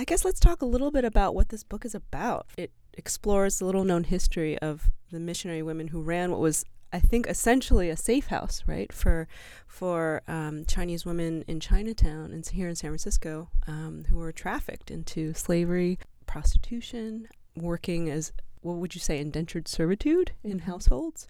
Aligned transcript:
I 0.00 0.04
guess 0.04 0.24
let's 0.24 0.38
talk 0.38 0.62
a 0.62 0.66
little 0.66 0.92
bit 0.92 1.04
about 1.04 1.34
what 1.34 1.48
this 1.48 1.64
book 1.64 1.84
is 1.84 1.92
about. 1.92 2.46
It 2.56 2.70
explores 2.94 3.58
the 3.58 3.64
little 3.64 3.82
known 3.82 4.04
history 4.04 4.56
of 4.58 4.92
the 5.10 5.18
missionary 5.18 5.62
women 5.62 5.88
who 5.88 6.00
ran 6.02 6.30
what 6.30 6.40
was 6.40 6.64
I 6.90 7.00
think 7.00 7.26
essentially 7.26 7.90
a 7.90 7.96
safe 7.96 8.28
house, 8.28 8.62
right, 8.66 8.90
for 8.92 9.28
for 9.66 10.22
um, 10.28 10.64
Chinese 10.66 11.04
women 11.04 11.44
in 11.46 11.60
Chinatown 11.60 12.32
and 12.32 12.46
here 12.46 12.68
in 12.68 12.76
San 12.76 12.90
Francisco 12.90 13.50
um, 13.66 14.06
who 14.08 14.16
were 14.16 14.32
trafficked 14.32 14.90
into 14.90 15.34
slavery, 15.34 15.98
prostitution, 16.26 17.28
working 17.56 18.08
as 18.08 18.32
what 18.62 18.76
would 18.76 18.94
you 18.94 19.00
say 19.00 19.18
indentured 19.18 19.66
servitude 19.66 20.32
in 20.44 20.60
households. 20.60 21.26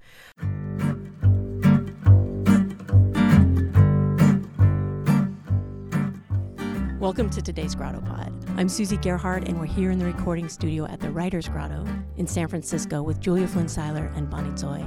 Welcome 7.00 7.30
to 7.30 7.40
today's 7.40 7.76
Grotto 7.76 8.00
Pod. 8.00 8.32
I'm 8.56 8.68
Susie 8.68 8.96
Gerhardt, 8.96 9.46
and 9.46 9.60
we're 9.60 9.66
here 9.66 9.92
in 9.92 10.00
the 10.00 10.04
recording 10.04 10.48
studio 10.48 10.84
at 10.86 10.98
the 10.98 11.12
Writers 11.12 11.48
Grotto 11.48 11.86
in 12.16 12.26
San 12.26 12.48
Francisco 12.48 13.04
with 13.04 13.20
Julia 13.20 13.46
Flynn 13.46 13.66
Siler 13.66 14.12
and 14.16 14.28
Bonnie 14.28 14.50
Tsui. 14.50 14.84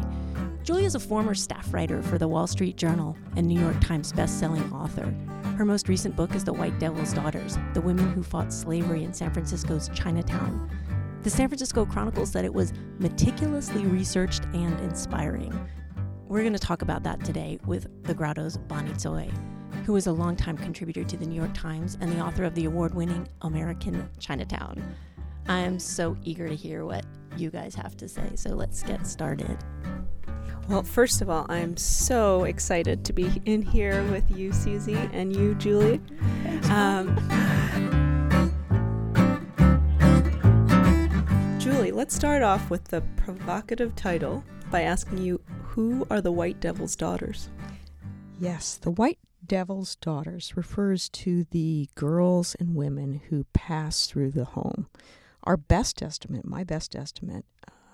Julia 0.62 0.86
is 0.86 0.96
a 0.96 1.00
former 1.00 1.34
staff 1.34 1.74
writer 1.74 2.04
for 2.04 2.18
the 2.18 2.28
Wall 2.28 2.48
Street 2.48 2.76
Journal 2.76 3.16
and 3.38 3.48
New 3.48 3.58
York 3.58 3.80
Times 3.80 4.12
best-selling 4.12 4.74
author. 4.74 5.06
Her 5.56 5.64
most 5.64 5.88
recent 5.88 6.18
book 6.18 6.36
is 6.36 6.44
The 6.44 6.52
White 6.52 6.78
Devil's 6.80 7.14
Daughters: 7.14 7.58
The 7.74 7.80
Women 7.80 8.12
Who 8.12 8.24
Fought 8.24 8.52
Slavery 8.52 9.06
in 9.06 9.14
San 9.14 9.32
Francisco's 9.32 9.90
Chinatown. 9.94 10.70
The 11.22 11.30
San 11.30 11.48
Francisco 11.48 11.86
Chronicle 11.86 12.26
said 12.26 12.44
it 12.44 12.54
was 12.54 12.74
meticulously 13.00 13.86
researched 13.86 14.44
and 14.54 14.78
inspiring. 14.82 15.58
We're 16.28 16.42
going 16.42 16.52
to 16.52 16.60
talk 16.60 16.82
about 16.82 17.04
that 17.04 17.24
today 17.24 17.58
with 17.66 18.04
the 18.04 18.14
Grotto's 18.14 18.58
Bonnie 18.58 18.92
Tsui 18.92 19.32
who 19.86 19.96
is 19.96 20.08
a 20.08 20.12
longtime 20.12 20.58
contributor 20.58 21.04
to 21.04 21.18
the 21.18 21.26
New 21.26 21.36
York 21.36 21.54
Times 21.54 21.98
and 22.02 22.12
the 22.12 22.20
author 22.20 22.44
of 22.44 22.56
the 22.56 22.66
award 22.66 22.94
winning 22.94 23.28
American 23.42 24.10
Chinatown. 24.20 24.96
I 25.48 25.60
am 25.60 25.80
so 25.80 26.16
eager 26.24 26.48
to 26.48 26.56
hear 26.56 26.86
what 26.86 27.06
you 27.36 27.50
guys 27.50 27.74
have 27.76 27.98
to 27.98 28.08
say, 28.08 28.30
so 28.36 28.52
let's 28.52 28.84
get 28.84 29.08
started. 29.08 29.58
Well, 30.70 30.84
first 30.84 31.22
of 31.22 31.30
all, 31.30 31.46
I'm 31.50 31.76
so 31.76 32.44
excited 32.44 33.04
to 33.06 33.14
be 33.14 33.42
in 33.46 33.62
here 33.62 34.04
with 34.12 34.30
you, 34.32 34.54
Susie, 34.54 35.10
and 35.12 35.36
you, 35.36 35.56
Julie. 35.56 36.00
Um, 36.70 37.18
Julie, 41.60 41.92
let's 41.92 42.16
start 42.16 42.44
off 42.44 42.70
with 42.70 42.86
the 42.86 43.02
provocative 43.18 43.96
title 43.96 44.44
by 44.70 44.84
asking 44.84 45.18
you 45.18 45.42
who 45.64 46.06
are 46.12 46.22
the 46.22 46.32
White 46.32 46.60
Devil's 46.60 46.96
daughters? 46.96 47.50
Yes, 48.40 48.76
the 48.76 48.92
White 48.92 49.20
Devil's 49.46 49.96
Daughters 49.96 50.56
refers 50.56 51.10
to 51.10 51.46
the 51.52 51.90
girls 51.96 52.56
and 52.60 52.76
women 52.76 53.22
who 53.30 53.46
pass 53.54 54.08
through 54.08 54.32
the 54.32 54.46
home. 54.46 54.88
Our 55.44 55.58
best 55.58 56.02
estimate, 56.02 56.46
my 56.46 56.64
best 56.64 56.96
estimate, 56.96 57.46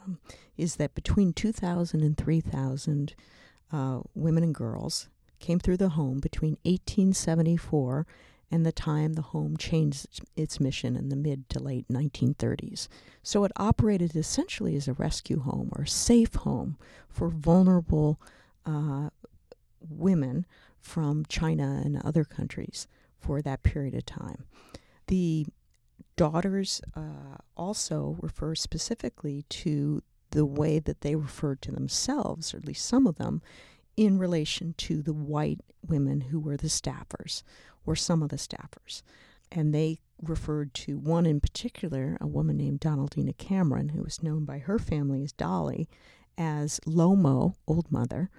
um, 0.06 0.20
is 0.58 0.76
that 0.76 0.95
between 0.95 1.34
2,000 1.34 2.02
and 2.02 2.17
3,000 2.17 3.16
uh, 3.72 4.00
women 4.14 4.44
and 4.44 4.56
girls 4.56 5.09
came 5.39 5.59
through 5.59 5.78
the 5.78 5.89
home 5.89 6.20
between 6.20 6.58
1874 6.64 8.06
and 8.50 8.66
the 8.66 8.72
time 8.72 9.14
the 9.14 9.22
home 9.22 9.58
changed 9.58 10.22
its 10.36 10.59
mission 10.59 10.95
in 10.95 11.09
the 11.09 11.16
mid 11.16 11.50
to 11.50 11.59
late 11.59 11.88
1930s. 11.89 12.88
So 13.22 13.44
it 13.44 13.52
operated 13.58 14.16
essentially 14.16 14.76
as 14.76 14.88
a 14.88 14.94
rescue 14.94 15.42
home 15.42 15.70
or 15.76 15.86
safe 15.86 16.34
home 16.36 16.78
for 17.09 17.30
vulnerable 17.30 18.20
uh, 18.66 19.09
women 19.89 20.45
from 20.88 21.26
China 21.28 21.82
and 21.84 22.02
other 22.02 22.24
countries 22.24 22.88
for 23.20 23.42
that 23.42 23.62
period 23.62 23.94
of 23.94 24.06
time. 24.06 24.46
The 25.08 25.46
daughters 26.16 26.82
uh, 26.96 27.38
also 27.58 28.18
refer 28.22 28.56
specifically 28.56 29.44
to 29.50 30.02
the 30.32 30.46
way 30.46 30.80
that 30.80 31.02
they 31.02 31.16
referred 31.16 31.62
to 31.64 31.72
themselves, 31.72 32.54
or 32.54 32.58
at 32.58 32.66
least 32.66 32.86
some 32.86 33.06
of 33.06 33.18
them, 33.18 33.42
in 33.98 34.17
relation 34.17 34.76
to 34.78 35.02
the 35.02 35.14
white 35.14 35.60
women 35.86 36.22
who 36.22 36.39
were 36.39 36.58
the 36.58 36.67
staffers, 36.67 37.44
or 37.86 37.95
some 37.95 38.23
of 38.23 38.30
the 38.30 38.38
staffers. 38.38 39.02
And 39.52 39.73
they 39.73 40.00
referred 40.22 40.73
to 40.73 40.98
one 40.98 41.26
in 41.26 41.40
particular, 41.42 42.17
a 42.22 42.28
woman 42.28 42.58
named 42.58 42.80
Donaldina 42.80 43.34
Cameron, 43.34 43.90
who 43.90 44.04
was 44.04 44.23
known 44.23 44.45
by 44.45 44.60
her 44.60 44.80
family 44.80 45.22
as 45.22 45.34
Dolly, 45.34 45.90
as 46.38 46.80
Lomo, 46.86 47.56
Old 47.67 47.92
Mother, 47.92 48.30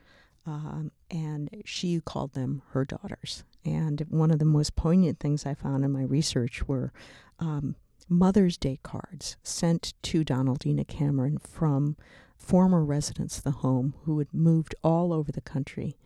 um, 0.48 0.90
and 1.10 1.50
she 1.66 2.00
called 2.00 2.32
them 2.32 2.62
her 2.70 2.84
daughters. 2.84 3.44
And 3.66 4.06
one 4.08 4.30
of 4.30 4.38
the 4.38 4.46
most 4.46 4.76
poignant 4.76 5.20
things 5.20 5.44
I 5.44 5.52
found 5.52 5.84
in 5.84 5.92
my 5.92 6.02
research 6.02 6.66
were 6.66 6.90
um, 7.38 7.76
Mother's 8.08 8.56
Day 8.56 8.78
cards 8.82 9.36
sent 9.42 9.92
to 10.04 10.24
Donaldina 10.24 10.86
Cameron 10.86 11.36
from 11.36 11.96
former 12.38 12.82
residents 12.82 13.36
of 13.36 13.44
the 13.44 13.50
home 13.50 13.92
who 14.04 14.18
had 14.18 14.32
moved 14.32 14.74
all 14.82 15.12
over 15.12 15.30
the 15.30 15.42
country, 15.42 15.98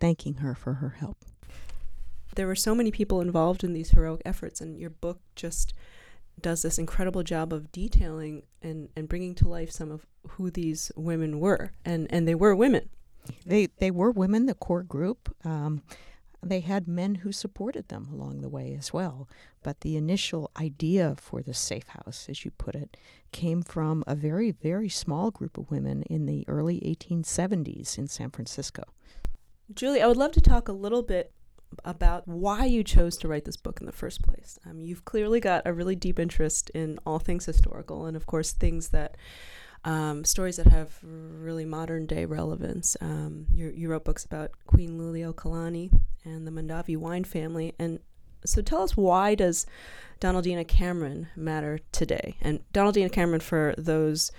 thanking 0.00 0.34
her 0.34 0.56
for 0.56 0.74
her 0.74 0.96
help. 0.98 1.18
There 2.34 2.48
were 2.48 2.56
so 2.56 2.74
many 2.74 2.90
people 2.90 3.20
involved 3.20 3.62
in 3.62 3.74
these 3.74 3.90
heroic 3.90 4.22
efforts, 4.24 4.60
and 4.60 4.76
your 4.76 4.90
book 4.90 5.20
just 5.36 5.72
does 6.40 6.62
this 6.62 6.78
incredible 6.78 7.22
job 7.22 7.52
of 7.52 7.70
detailing 7.70 8.42
and, 8.60 8.88
and 8.96 9.08
bringing 9.08 9.36
to 9.36 9.48
life 9.48 9.70
some 9.70 9.92
of 9.92 10.04
who 10.30 10.50
these 10.50 10.90
women 10.96 11.38
were. 11.38 11.72
And, 11.84 12.08
and 12.10 12.26
they 12.26 12.34
were 12.34 12.56
women. 12.56 12.88
They 13.46 13.66
they 13.78 13.90
were 13.90 14.10
women, 14.10 14.46
the 14.46 14.54
core 14.54 14.82
group. 14.82 15.34
Um, 15.44 15.82
they 16.42 16.60
had 16.60 16.86
men 16.86 17.16
who 17.16 17.32
supported 17.32 17.88
them 17.88 18.08
along 18.12 18.40
the 18.40 18.48
way 18.48 18.74
as 18.78 18.92
well. 18.92 19.28
But 19.62 19.80
the 19.80 19.96
initial 19.96 20.50
idea 20.58 21.16
for 21.18 21.42
the 21.42 21.54
safe 21.54 21.88
house, 21.88 22.26
as 22.28 22.44
you 22.44 22.52
put 22.52 22.74
it, 22.74 22.96
came 23.32 23.62
from 23.62 24.04
a 24.06 24.14
very, 24.14 24.52
very 24.52 24.88
small 24.88 25.30
group 25.30 25.58
of 25.58 25.70
women 25.70 26.02
in 26.02 26.26
the 26.26 26.44
early 26.46 26.80
1870s 26.80 27.98
in 27.98 28.06
San 28.06 28.30
Francisco. 28.30 28.84
Julie, 29.74 30.00
I 30.00 30.06
would 30.06 30.16
love 30.16 30.32
to 30.32 30.40
talk 30.40 30.68
a 30.68 30.72
little 30.72 31.02
bit 31.02 31.32
about 31.84 32.26
why 32.26 32.64
you 32.64 32.82
chose 32.82 33.18
to 33.18 33.28
write 33.28 33.44
this 33.44 33.56
book 33.56 33.80
in 33.80 33.86
the 33.86 33.92
first 33.92 34.22
place. 34.22 34.58
Um, 34.64 34.80
you've 34.80 35.04
clearly 35.04 35.40
got 35.40 35.66
a 35.66 35.72
really 35.72 35.96
deep 35.96 36.18
interest 36.18 36.70
in 36.70 36.98
all 37.04 37.18
things 37.18 37.44
historical 37.44 38.06
and, 38.06 38.16
of 38.16 38.26
course, 38.26 38.52
things 38.52 38.88
that 38.90 39.16
um, 39.84 40.24
stories 40.24 40.56
that 40.56 40.66
have 40.66 40.98
really 41.02 41.64
modern 41.64 42.06
day 42.06 42.24
relevance. 42.24 42.96
Um, 43.00 43.46
you, 43.52 43.72
you, 43.74 43.88
wrote 43.88 44.04
books 44.04 44.24
about 44.24 44.50
Queen 44.66 44.98
Liliuokalani 44.98 45.90
and 46.24 46.46
the 46.46 46.50
Mondavi 46.50 46.96
wine 46.96 47.24
family, 47.24 47.74
and 47.78 48.00
so 48.44 48.62
tell 48.62 48.82
us 48.82 48.96
why 48.96 49.34
does 49.34 49.66
Donaldina 50.20 50.64
Cameron 50.64 51.28
matter 51.36 51.80
today? 51.92 52.36
And 52.40 52.60
Donaldina 52.72 53.10
Cameron, 53.10 53.40
for 53.40 53.74
those 53.78 54.32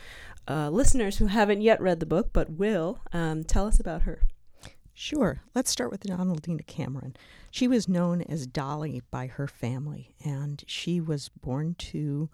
uh, 0.48 0.70
listeners 0.70 1.18
who 1.18 1.28
haven't 1.28 1.62
yet 1.62 1.82
read 1.82 2.00
the 2.00 2.06
book 2.06 2.32
but 2.34 2.50
will, 2.52 3.02
um, 3.14 3.44
tell 3.44 3.68
us 3.68 3.80
about 3.80 4.04
her. 4.04 4.22
Sure. 4.94 5.42
Let's 5.56 5.72
start 5.72 5.92
with 5.92 6.04
Donaldina 6.04 6.64
Cameron. 6.64 7.16
She 7.52 7.68
was 7.68 7.88
known 7.88 8.22
as 8.24 8.46
Dolly 8.46 9.02
by 9.12 9.28
her 9.28 9.48
family, 9.48 10.14
and 10.26 10.62
she 10.68 11.00
was 11.00 11.30
born 11.30 11.76
to 11.76 12.30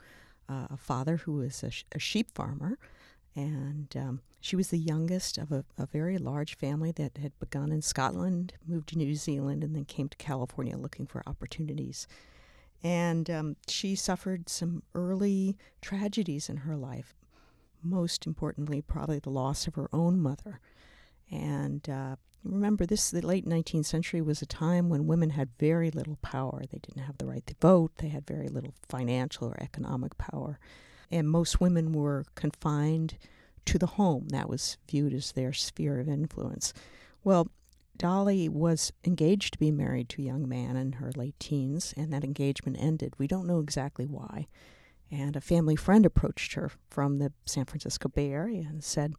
uh, 0.49 0.67
a 0.71 0.77
father 0.77 1.17
who 1.17 1.33
was 1.33 1.61
a, 1.61 1.69
sh- 1.69 1.85
a 1.91 1.99
sheep 1.99 2.31
farmer 2.33 2.79
and 3.35 3.95
um, 3.97 4.21
she 4.39 4.55
was 4.55 4.69
the 4.69 4.77
youngest 4.77 5.37
of 5.37 5.51
a, 5.51 5.65
a, 5.77 5.85
very 5.85 6.17
large 6.17 6.55
family 6.55 6.91
that 6.93 7.17
had 7.17 7.37
begun 7.39 7.71
in 7.71 7.81
Scotland, 7.81 8.53
moved 8.65 8.89
to 8.89 8.97
New 8.97 9.15
Zealand, 9.15 9.63
and 9.63 9.75
then 9.75 9.85
came 9.85 10.07
to 10.07 10.17
California 10.17 10.77
looking 10.77 11.05
for 11.05 11.21
opportunities. 11.27 12.07
And 12.81 13.29
um, 13.29 13.55
she 13.67 13.95
suffered 13.95 14.47
some 14.47 14.83
early 14.93 15.57
tragedies 15.81 16.49
in 16.49 16.57
her 16.57 16.77
life, 16.77 17.13
most 17.83 18.25
importantly, 18.25 18.81
probably 18.81 19.19
the 19.19 19.31
loss 19.31 19.67
of 19.67 19.75
her 19.75 19.89
own 19.91 20.19
mother. 20.19 20.61
And 21.29 21.89
uh, 21.89 22.15
remember, 22.43 22.85
this 22.85 23.11
the 23.11 23.25
late 23.25 23.45
19th 23.45 23.85
century 23.85 24.21
was 24.21 24.41
a 24.41 24.45
time 24.45 24.87
when 24.87 25.07
women 25.07 25.31
had 25.31 25.49
very 25.59 25.91
little 25.91 26.17
power. 26.21 26.61
They 26.61 26.77
didn't 26.77 27.03
have 27.03 27.17
the 27.17 27.25
right 27.25 27.45
to 27.47 27.55
vote. 27.59 27.93
They 27.97 28.09
had 28.09 28.27
very 28.27 28.47
little 28.47 28.75
financial 28.87 29.49
or 29.49 29.61
economic 29.61 30.17
power 30.17 30.59
and 31.11 31.29
most 31.29 31.61
women 31.61 31.91
were 31.91 32.25
confined 32.35 33.17
to 33.65 33.77
the 33.77 33.87
home. 33.87 34.27
That 34.29 34.49
was 34.49 34.77
viewed 34.89 35.13
as 35.13 35.31
their 35.31 35.53
sphere 35.53 35.99
of 35.99 36.07
influence. 36.07 36.73
Well, 37.23 37.49
Dolly 37.97 38.49
was 38.49 38.91
engaged 39.03 39.53
to 39.53 39.59
be 39.59 39.71
married 39.71 40.09
to 40.09 40.21
a 40.21 40.25
young 40.25 40.47
man 40.47 40.75
in 40.75 40.93
her 40.93 41.11
late 41.15 41.39
teens, 41.39 41.93
and 41.95 42.11
that 42.11 42.23
engagement 42.23 42.77
ended. 42.79 43.13
We 43.17 43.27
don't 43.27 43.47
know 43.47 43.59
exactly 43.59 44.05
why. 44.05 44.47
And 45.11 45.35
a 45.35 45.41
family 45.41 45.75
friend 45.75 46.05
approached 46.05 46.53
her 46.53 46.71
from 46.89 47.19
the 47.19 47.31
San 47.45 47.65
Francisco 47.65 48.09
Bay 48.09 48.31
Area 48.31 48.65
and 48.67 48.83
said, 48.83 49.13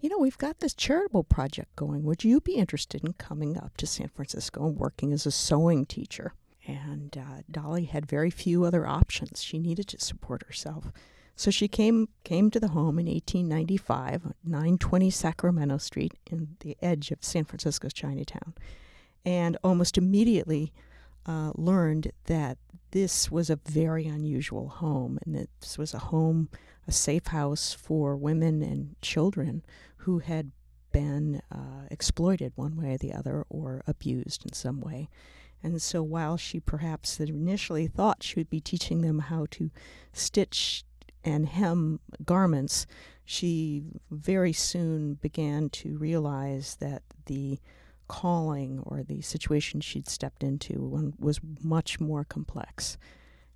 You 0.00 0.08
know, 0.08 0.18
we've 0.18 0.38
got 0.38 0.58
this 0.58 0.74
charitable 0.74 1.24
project 1.24 1.76
going. 1.76 2.02
Would 2.04 2.24
you 2.24 2.40
be 2.40 2.54
interested 2.54 3.04
in 3.04 3.12
coming 3.12 3.56
up 3.56 3.76
to 3.76 3.86
San 3.86 4.08
Francisco 4.08 4.66
and 4.66 4.76
working 4.76 5.12
as 5.12 5.26
a 5.26 5.30
sewing 5.30 5.84
teacher? 5.86 6.32
And 6.66 7.16
uh, 7.16 7.42
Dolly 7.50 7.84
had 7.84 8.06
very 8.06 8.30
few 8.30 8.64
other 8.64 8.86
options. 8.86 9.42
She 9.42 9.58
needed 9.58 9.86
to 9.88 10.00
support 10.00 10.42
herself. 10.46 10.90
So 11.36 11.50
she 11.50 11.68
came 11.68 12.08
came 12.24 12.50
to 12.50 12.58
the 12.58 12.68
home 12.68 12.98
in 12.98 13.06
1895, 13.06 14.32
920 14.42 15.10
Sacramento 15.10 15.76
Street, 15.76 16.14
in 16.30 16.56
the 16.60 16.76
edge 16.80 17.10
of 17.10 17.22
San 17.22 17.44
Francisco's 17.44 17.92
Chinatown, 17.92 18.54
and 19.24 19.58
almost 19.62 19.98
immediately 19.98 20.72
uh, 21.26 21.52
learned 21.54 22.12
that 22.24 22.56
this 22.92 23.30
was 23.30 23.50
a 23.50 23.60
very 23.66 24.06
unusual 24.06 24.68
home, 24.68 25.18
and 25.26 25.34
this 25.60 25.76
was 25.76 25.92
a 25.92 25.98
home, 25.98 26.48
a 26.88 26.92
safe 26.92 27.26
house 27.26 27.74
for 27.74 28.16
women 28.16 28.62
and 28.62 28.96
children 29.02 29.62
who 29.98 30.20
had 30.20 30.52
been 30.90 31.42
uh, 31.52 31.86
exploited 31.90 32.52
one 32.54 32.76
way 32.76 32.94
or 32.94 32.98
the 32.98 33.12
other 33.12 33.44
or 33.50 33.82
abused 33.86 34.46
in 34.46 34.54
some 34.54 34.80
way. 34.80 35.10
And 35.62 35.82
so 35.82 36.02
while 36.02 36.38
she 36.38 36.60
perhaps 36.60 37.20
initially 37.20 37.86
thought 37.86 38.22
she 38.22 38.38
would 38.40 38.48
be 38.48 38.60
teaching 38.60 39.02
them 39.02 39.18
how 39.18 39.46
to 39.50 39.70
stitch 40.14 40.84
and 41.26 41.46
hem 41.46 42.00
garments, 42.24 42.86
she 43.24 43.82
very 44.10 44.52
soon 44.52 45.14
began 45.14 45.68
to 45.70 45.98
realize 45.98 46.76
that 46.76 47.02
the 47.26 47.58
calling 48.08 48.80
or 48.84 49.02
the 49.02 49.20
situation 49.20 49.80
she'd 49.80 50.08
stepped 50.08 50.44
into 50.44 51.14
was 51.18 51.40
much 51.62 51.98
more 51.98 52.24
complex. 52.24 52.96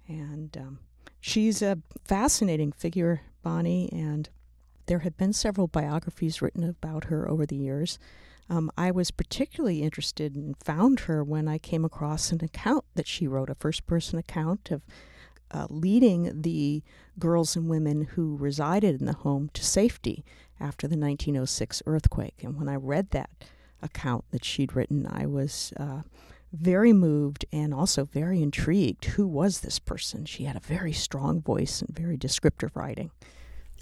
And 0.09 0.57
um, 0.59 0.79
she's 1.21 1.63
a 1.63 1.79
fascinating 2.05 2.73
figure, 2.73 3.23
Bonnie, 3.45 3.89
and 3.93 4.29
there 4.87 4.99
have 5.01 5.17
been 5.17 5.33
several 5.33 5.69
biographies 5.69 6.43
written 6.43 6.65
about 6.65 7.05
her 7.05 7.31
over 7.31 7.47
the 7.47 7.57
years. 7.57 8.01
Um, 8.49 8.73
I 8.77 8.91
was 8.91 9.13
particularly 9.13 9.83
interested 9.85 10.35
and 10.35 10.57
found 10.59 11.01
her 11.01 11.23
when 11.23 11.47
I 11.47 11.59
came 11.59 11.85
across 11.85 12.33
an 12.33 12.45
account 12.45 12.85
that 12.97 13.07
she 13.07 13.29
wrote, 13.29 13.49
a 13.49 13.55
first 13.55 13.87
person 13.87 14.19
account 14.19 14.73
of 14.73 14.83
uh, 15.53 15.67
leading 15.69 16.43
the 16.43 16.83
girls 17.19 17.57
and 17.57 17.69
women 17.69 18.03
who 18.03 18.37
resided 18.37 19.01
in 19.01 19.07
the 19.07 19.13
home 19.13 19.51
to 19.55 19.65
safety 19.65 20.25
after 20.61 20.87
the 20.87 20.97
1906 20.97 21.83
earthquake. 21.87 22.43
And 22.43 22.57
when 22.57 22.69
I 22.69 22.77
read 22.77 23.11
that 23.11 23.31
account 23.83 24.25
that 24.31 24.45
she'd 24.45 24.77
written, 24.77 25.07
I 25.07 25.27
was 25.27 25.73
uh, 25.77 26.03
very 26.53 26.93
moved 26.93 27.45
and 27.53 27.73
also 27.73 28.05
very 28.05 28.43
intrigued. 28.43 29.05
Who 29.07 29.27
was 29.27 29.61
this 29.61 29.79
person? 29.79 30.25
She 30.25 30.45
had 30.45 30.57
a 30.57 30.61
very 30.61 30.93
strong 30.93 31.41
voice 31.41 31.81
and 31.81 31.97
very 31.97 32.17
descriptive 32.17 32.77
writing. 32.77 33.11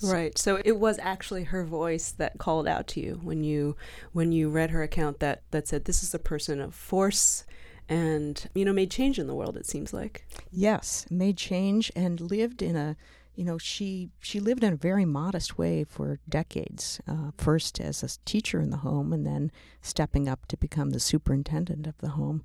Right. 0.03 0.39
So 0.39 0.61
it 0.65 0.79
was 0.79 0.99
actually 1.01 1.45
her 1.45 1.65
voice 1.65 2.13
that 2.13 2.39
called 2.39 2.69
out 2.69 2.87
to 2.89 3.01
you 3.01 3.21
when 3.23 3.43
you 3.43 3.77
when 4.13 4.31
you 4.31 4.49
read 4.49 4.71
her 4.71 4.83
account 4.83 5.19
that 5.21 5.43
that 5.51 5.67
said 5.67 5.87
this 5.87 6.03
is 6.03 6.15
a 6.15 6.21
person 6.21 6.61
of 6.61 6.75
force 6.75 7.45
and 7.89 8.49
you 8.55 8.65
know 8.65 8.73
made 8.73 8.91
change 8.91 9.19
in 9.19 9.27
the 9.27 9.35
world 9.35 9.57
it 9.57 9.67
seems 9.67 9.93
like. 9.93 10.27
Yes, 10.51 11.07
made 11.11 11.37
change 11.37 11.91
and 11.97 12.21
lived 12.21 12.63
in 12.63 12.77
a 12.77 12.97
you 13.35 13.45
know 13.45 13.59
she 13.59 14.11
she 14.21 14.41
lived 14.41 14.65
in 14.65 14.73
a 14.73 14.77
very 14.77 15.05
modest 15.05 15.59
way 15.59 15.85
for 15.85 16.19
decades 16.29 17.01
uh, 17.07 17.31
first 17.37 17.81
as 17.81 18.03
a 18.03 18.09
teacher 18.25 18.61
in 18.61 18.71
the 18.71 18.79
home 18.79 19.13
and 19.13 19.27
then 19.27 19.51
stepping 19.81 20.29
up 20.29 20.47
to 20.47 20.57
become 20.57 20.91
the 20.91 21.01
superintendent 21.01 21.87
of 21.87 21.97
the 21.99 22.11
home 22.11 22.45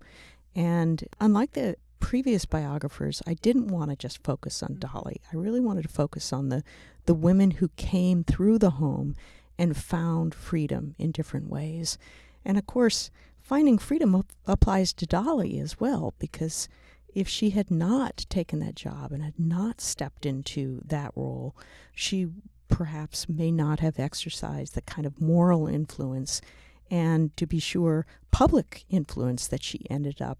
and 0.55 1.05
unlike 1.19 1.53
the 1.53 1.75
previous 1.99 2.45
biographers 2.45 3.23
i 3.25 3.33
didn't 3.33 3.69
want 3.69 3.89
to 3.89 3.95
just 3.95 4.21
focus 4.23 4.61
on 4.61 4.77
dolly 4.77 5.19
i 5.31 5.35
really 5.35 5.59
wanted 5.59 5.81
to 5.81 5.87
focus 5.87 6.31
on 6.31 6.49
the 6.49 6.63
the 7.05 7.13
women 7.15 7.51
who 7.51 7.69
came 7.69 8.23
through 8.23 8.59
the 8.59 8.71
home 8.71 9.15
and 9.57 9.77
found 9.77 10.33
freedom 10.33 10.95
in 10.97 11.11
different 11.11 11.49
ways. 11.49 11.97
And 12.45 12.57
of 12.57 12.65
course, 12.65 13.11
finding 13.43 13.77
freedom 13.77 14.15
ap- 14.15 14.31
applies 14.47 14.93
to 14.93 15.05
Dolly 15.05 15.59
as 15.59 15.79
well, 15.79 16.13
because 16.17 16.67
if 17.13 17.27
she 17.27 17.51
had 17.51 17.69
not 17.69 18.25
taken 18.29 18.59
that 18.59 18.75
job 18.75 19.11
and 19.11 19.21
had 19.21 19.39
not 19.39 19.79
stepped 19.79 20.25
into 20.25 20.81
that 20.85 21.11
role, 21.15 21.55
she 21.93 22.29
perhaps 22.69 23.29
may 23.29 23.51
not 23.51 23.81
have 23.81 23.99
exercised 23.99 24.73
the 24.73 24.81
kind 24.81 25.05
of 25.05 25.21
moral 25.21 25.67
influence 25.67 26.41
and, 26.89 27.35
to 27.37 27.45
be 27.45 27.59
sure, 27.59 28.05
public 28.31 28.83
influence 28.89 29.47
that 29.47 29.61
she 29.61 29.85
ended 29.89 30.21
up 30.21 30.39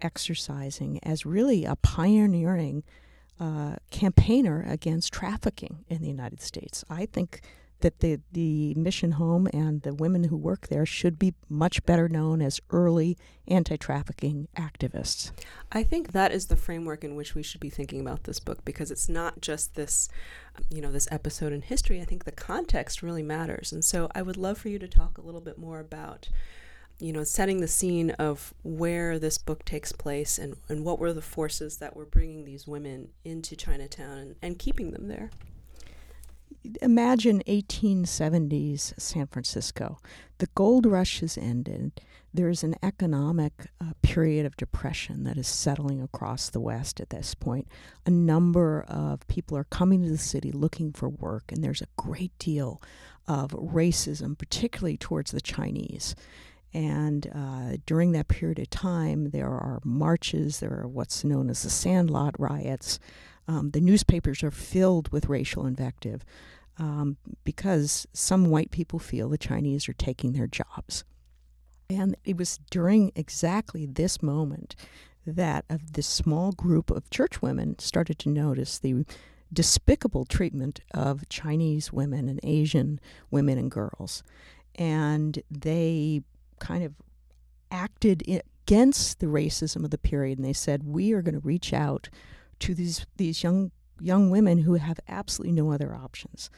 exercising 0.00 1.00
as 1.02 1.26
really 1.26 1.64
a 1.64 1.76
pioneering 1.76 2.84
uh, 3.40 3.76
campaigner 3.90 4.64
against 4.68 5.12
trafficking 5.12 5.84
in 5.88 6.02
the 6.02 6.08
United 6.08 6.40
States. 6.40 6.84
I 6.88 7.06
think 7.06 7.40
that 7.82 8.00
the, 8.00 8.20
the 8.32 8.74
mission 8.74 9.12
home 9.12 9.48
and 9.52 9.82
the 9.82 9.94
women 9.94 10.24
who 10.24 10.36
work 10.36 10.68
there 10.68 10.86
should 10.86 11.18
be 11.18 11.34
much 11.48 11.84
better 11.84 12.08
known 12.08 12.42
as 12.42 12.60
early 12.70 13.16
anti 13.46 13.76
trafficking 13.76 14.48
activists. 14.56 15.32
I 15.70 15.82
think 15.82 16.12
that 16.12 16.32
is 16.32 16.46
the 16.46 16.56
framework 16.56 17.04
in 17.04 17.14
which 17.14 17.34
we 17.34 17.42
should 17.42 17.60
be 17.60 17.70
thinking 17.70 18.00
about 18.00 18.24
this 18.24 18.40
book 18.40 18.64
because 18.64 18.90
it's 18.90 19.08
not 19.08 19.40
just 19.40 19.74
this, 19.74 20.08
you 20.70 20.80
know, 20.80 20.90
this 20.90 21.08
episode 21.10 21.52
in 21.52 21.62
history. 21.62 22.00
I 22.00 22.04
think 22.04 22.24
the 22.24 22.32
context 22.32 23.02
really 23.02 23.22
matters. 23.22 23.72
And 23.72 23.84
so 23.84 24.08
I 24.14 24.22
would 24.22 24.36
love 24.36 24.58
for 24.58 24.68
you 24.68 24.78
to 24.78 24.88
talk 24.88 25.18
a 25.18 25.22
little 25.22 25.40
bit 25.40 25.58
more 25.58 25.80
about 25.80 26.28
you 27.02 27.12
know, 27.12 27.24
setting 27.24 27.60
the 27.60 27.66
scene 27.66 28.10
of 28.12 28.54
where 28.62 29.18
this 29.18 29.36
book 29.36 29.64
takes 29.64 29.90
place 29.90 30.38
and, 30.38 30.56
and 30.68 30.84
what 30.84 31.00
were 31.00 31.12
the 31.12 31.20
forces 31.20 31.78
that 31.78 31.96
were 31.96 32.04
bringing 32.04 32.44
these 32.44 32.64
women 32.64 33.08
into 33.24 33.56
Chinatown 33.56 34.18
and, 34.18 34.36
and 34.40 34.58
keeping 34.58 34.92
them 34.92 35.08
there. 35.08 35.30
Imagine 36.80 37.42
1870s 37.48 38.98
San 38.98 39.26
Francisco. 39.26 39.98
The 40.38 40.48
gold 40.54 40.86
rush 40.86 41.20
has 41.20 41.36
ended. 41.36 42.00
There's 42.32 42.62
an 42.62 42.76
economic 42.82 43.68
uh, 43.80 43.92
period 44.02 44.46
of 44.46 44.56
depression 44.56 45.24
that 45.24 45.36
is 45.36 45.48
settling 45.48 46.00
across 46.00 46.50
the 46.50 46.60
West 46.60 47.00
at 47.00 47.10
this 47.10 47.34
point. 47.34 47.68
A 48.06 48.10
number 48.10 48.84
of 48.88 49.26
people 49.26 49.56
are 49.56 49.64
coming 49.64 50.02
to 50.02 50.08
the 50.08 50.18
city 50.18 50.52
looking 50.52 50.92
for 50.92 51.08
work, 51.08 51.50
and 51.50 51.62
there's 51.62 51.82
a 51.82 51.88
great 51.96 52.32
deal 52.38 52.80
of 53.26 53.50
racism, 53.50 54.38
particularly 54.38 54.96
towards 54.96 55.32
the 55.32 55.40
Chinese. 55.40 56.14
And 56.74 57.30
uh, 57.34 57.76
during 57.84 58.12
that 58.12 58.28
period 58.28 58.58
of 58.58 58.70
time, 58.70 59.30
there 59.30 59.50
are 59.50 59.80
marches, 59.84 60.60
there 60.60 60.80
are 60.80 60.88
what's 60.88 61.24
known 61.24 61.50
as 61.50 61.62
the 61.62 61.70
Sandlot 61.70 62.34
riots. 62.38 62.98
Um, 63.48 63.70
the 63.70 63.80
newspapers 63.80 64.42
are 64.42 64.50
filled 64.50 65.10
with 65.10 65.28
racial 65.28 65.66
invective 65.66 66.24
um, 66.78 67.16
because 67.44 68.06
some 68.12 68.46
white 68.46 68.70
people 68.70 68.98
feel 68.98 69.28
the 69.28 69.38
Chinese 69.38 69.88
are 69.88 69.94
taking 69.94 70.32
their 70.32 70.46
jobs. 70.46 71.04
And 71.90 72.16
it 72.24 72.36
was 72.36 72.58
during 72.70 73.12
exactly 73.14 73.84
this 73.86 74.22
moment 74.22 74.74
that 75.26 75.64
uh, 75.68 75.78
this 75.92 76.06
small 76.06 76.52
group 76.52 76.90
of 76.90 77.10
church 77.10 77.42
women 77.42 77.78
started 77.78 78.18
to 78.20 78.28
notice 78.28 78.78
the 78.78 79.04
despicable 79.52 80.24
treatment 80.24 80.80
of 80.94 81.28
Chinese 81.28 81.92
women 81.92 82.28
and 82.28 82.40
Asian 82.42 82.98
women 83.30 83.58
and 83.58 83.70
girls. 83.70 84.22
And 84.74 85.42
they 85.50 86.22
kind 86.58 86.82
of 86.82 86.94
acted 87.70 88.22
against 88.26 89.20
the 89.20 89.26
racism 89.26 89.84
of 89.84 89.90
the 89.90 89.98
period, 89.98 90.38
and 90.38 90.46
they 90.46 90.52
said 90.52 90.84
we 90.84 91.12
are 91.12 91.22
going 91.22 91.34
to 91.34 91.40
reach 91.40 91.72
out 91.72 92.08
to 92.62 92.74
these 92.74 93.06
these 93.16 93.42
young 93.42 93.72
young 94.00 94.30
women 94.30 94.58
who 94.58 94.74
have 94.74 94.98
absolutely 95.08 95.52
no 95.52 95.70
other 95.70 95.94
options. 95.94 96.50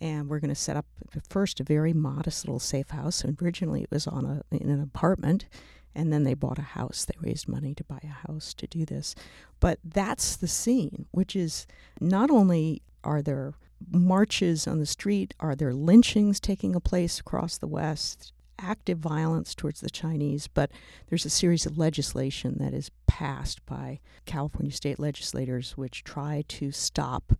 And 0.00 0.28
we're 0.28 0.40
going 0.40 0.50
to 0.50 0.54
set 0.54 0.76
up 0.76 0.86
first 1.28 1.60
a 1.60 1.64
very 1.64 1.92
modest 1.92 2.44
little 2.44 2.58
safe 2.58 2.90
house. 2.90 3.22
And 3.22 3.40
originally, 3.40 3.82
it 3.82 3.90
was 3.90 4.06
on 4.06 4.24
a 4.24 4.42
in 4.54 4.68
an 4.68 4.82
apartment, 4.82 5.46
and 5.94 6.12
then 6.12 6.24
they 6.24 6.34
bought 6.34 6.58
a 6.58 6.62
house. 6.62 7.04
They 7.04 7.14
raised 7.20 7.48
money 7.48 7.74
to 7.74 7.84
buy 7.84 8.00
a 8.02 8.28
house 8.28 8.52
to 8.54 8.66
do 8.66 8.84
this. 8.84 9.14
But 9.60 9.78
that's 9.84 10.36
the 10.36 10.48
scene, 10.48 11.06
which 11.12 11.36
is 11.36 11.66
not 12.00 12.30
only 12.30 12.82
are 13.04 13.22
there 13.22 13.54
marches 13.90 14.66
on 14.66 14.80
the 14.80 14.86
street, 14.86 15.34
are 15.38 15.54
there 15.54 15.72
lynchings 15.72 16.40
taking 16.40 16.78
place 16.80 17.20
across 17.20 17.58
the 17.58 17.68
West? 17.68 18.33
Active 18.58 18.98
violence 18.98 19.54
towards 19.54 19.80
the 19.80 19.90
Chinese, 19.90 20.48
but 20.48 20.70
there's 21.08 21.24
a 21.24 21.30
series 21.30 21.66
of 21.66 21.78
legislation 21.78 22.56
that 22.58 22.74
is 22.74 22.90
passed 23.06 23.64
by 23.66 24.00
California 24.26 24.72
state 24.72 24.98
legislators 24.98 25.76
which 25.76 26.04
try 26.04 26.44
to 26.48 26.70
stop 26.70 27.32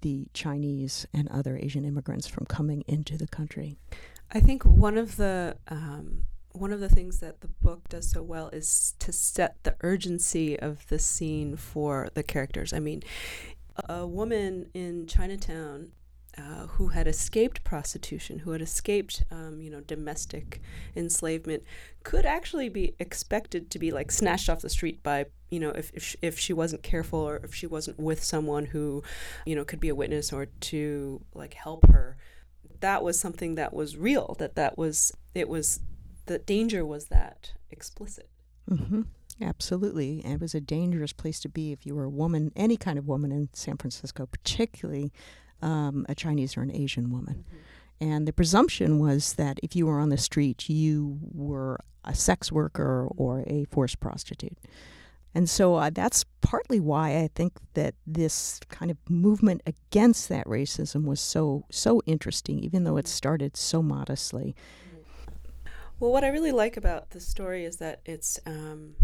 the 0.00 0.28
Chinese 0.32 1.06
and 1.12 1.28
other 1.28 1.56
Asian 1.56 1.84
immigrants 1.84 2.26
from 2.26 2.46
coming 2.46 2.82
into 2.86 3.16
the 3.16 3.28
country. 3.28 3.76
I 4.32 4.40
think 4.40 4.64
one 4.64 4.96
of 4.96 5.16
the 5.16 5.56
um, 5.68 6.24
one 6.52 6.72
of 6.72 6.80
the 6.80 6.88
things 6.88 7.20
that 7.20 7.40
the 7.40 7.48
book 7.48 7.88
does 7.88 8.10
so 8.10 8.22
well 8.22 8.48
is 8.48 8.94
to 8.98 9.12
set 9.12 9.62
the 9.62 9.76
urgency 9.82 10.58
of 10.58 10.86
the 10.88 10.98
scene 10.98 11.56
for 11.56 12.08
the 12.14 12.22
characters. 12.22 12.72
I 12.72 12.80
mean, 12.80 13.02
a 13.88 14.06
woman 14.06 14.68
in 14.74 15.06
Chinatown 15.06 15.92
uh, 16.40 16.66
who 16.66 16.88
had 16.88 17.06
escaped 17.06 17.62
prostitution, 17.64 18.40
who 18.40 18.52
had 18.52 18.62
escaped, 18.62 19.22
um, 19.30 19.60
you 19.60 19.70
know, 19.70 19.80
domestic 19.80 20.60
enslavement, 20.96 21.62
could 22.02 22.24
actually 22.24 22.68
be 22.68 22.94
expected 22.98 23.70
to 23.70 23.78
be 23.78 23.90
like 23.90 24.10
snatched 24.10 24.48
off 24.48 24.62
the 24.62 24.70
street 24.70 25.02
by, 25.02 25.26
you 25.50 25.60
know, 25.60 25.70
if 25.70 25.90
if 25.92 26.02
she, 26.02 26.18
if 26.22 26.38
she 26.38 26.52
wasn't 26.52 26.82
careful 26.82 27.18
or 27.18 27.36
if 27.36 27.54
she 27.54 27.66
wasn't 27.66 27.98
with 27.98 28.22
someone 28.22 28.66
who, 28.66 29.02
you 29.44 29.54
know, 29.54 29.64
could 29.64 29.80
be 29.80 29.88
a 29.88 29.94
witness 29.94 30.32
or 30.32 30.46
to 30.46 31.20
like 31.34 31.54
help 31.54 31.86
her. 31.90 32.16
That 32.80 33.02
was 33.02 33.20
something 33.20 33.56
that 33.56 33.74
was 33.74 33.96
real. 33.96 34.36
That 34.38 34.54
that 34.54 34.78
was 34.78 35.12
it 35.34 35.48
was 35.48 35.80
the 36.26 36.38
danger 36.38 36.86
was 36.86 37.06
that 37.06 37.52
explicit. 37.70 38.28
Mm-hmm. 38.70 39.02
Absolutely. 39.42 40.20
And 40.24 40.34
it 40.34 40.40
was 40.40 40.54
a 40.54 40.60
dangerous 40.60 41.12
place 41.12 41.40
to 41.40 41.48
be 41.48 41.72
if 41.72 41.86
you 41.86 41.94
were 41.94 42.04
a 42.04 42.10
woman, 42.10 42.52
any 42.56 42.76
kind 42.76 42.98
of 42.98 43.08
woman 43.08 43.32
in 43.32 43.48
San 43.52 43.78
Francisco, 43.78 44.26
particularly 44.26 45.12
um, 45.62 46.06
a 46.08 46.14
Chinese 46.14 46.56
or 46.56 46.62
an 46.62 46.74
Asian 46.74 47.10
woman. 47.10 47.44
Mm-hmm. 47.46 47.56
And 48.02 48.26
the 48.26 48.32
presumption 48.32 48.98
was 48.98 49.34
that 49.34 49.60
if 49.62 49.76
you 49.76 49.86
were 49.86 50.00
on 50.00 50.08
the 50.08 50.16
street, 50.16 50.68
you 50.68 51.18
were 51.32 51.78
a 52.04 52.14
sex 52.14 52.50
worker 52.50 53.06
or 53.16 53.44
a 53.46 53.64
forced 53.64 54.00
prostitute. 54.00 54.56
And 55.34 55.48
so 55.48 55.76
uh, 55.76 55.90
that's 55.90 56.24
partly 56.40 56.80
why 56.80 57.18
I 57.18 57.30
think 57.34 57.52
that 57.74 57.94
this 58.06 58.58
kind 58.68 58.90
of 58.90 58.96
movement 59.08 59.62
against 59.64 60.28
that 60.28 60.46
racism 60.46 61.04
was 61.04 61.20
so 61.20 61.66
so 61.70 62.02
interesting, 62.04 62.58
even 62.60 62.84
though 62.84 62.96
it 62.96 63.06
started 63.06 63.56
so 63.56 63.82
modestly. 63.82 64.56
Well, 66.00 66.10
what 66.10 66.24
I 66.24 66.28
really 66.28 66.50
like 66.50 66.76
about 66.76 67.10
the 67.10 67.20
story 67.20 67.64
is 67.64 67.76
that 67.76 68.00
it's 68.06 68.40
um, 68.46 68.94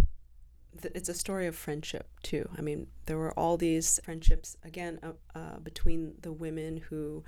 it's 0.84 1.08
a 1.08 1.14
story 1.14 1.46
of 1.46 1.56
friendship 1.56 2.08
too. 2.22 2.48
I 2.56 2.60
mean, 2.60 2.88
there 3.06 3.18
were 3.18 3.32
all 3.32 3.56
these 3.56 4.00
friendships 4.04 4.56
again 4.64 4.98
uh, 5.02 5.38
uh, 5.38 5.58
between 5.58 6.14
the 6.22 6.32
women 6.32 6.78
who 6.88 7.24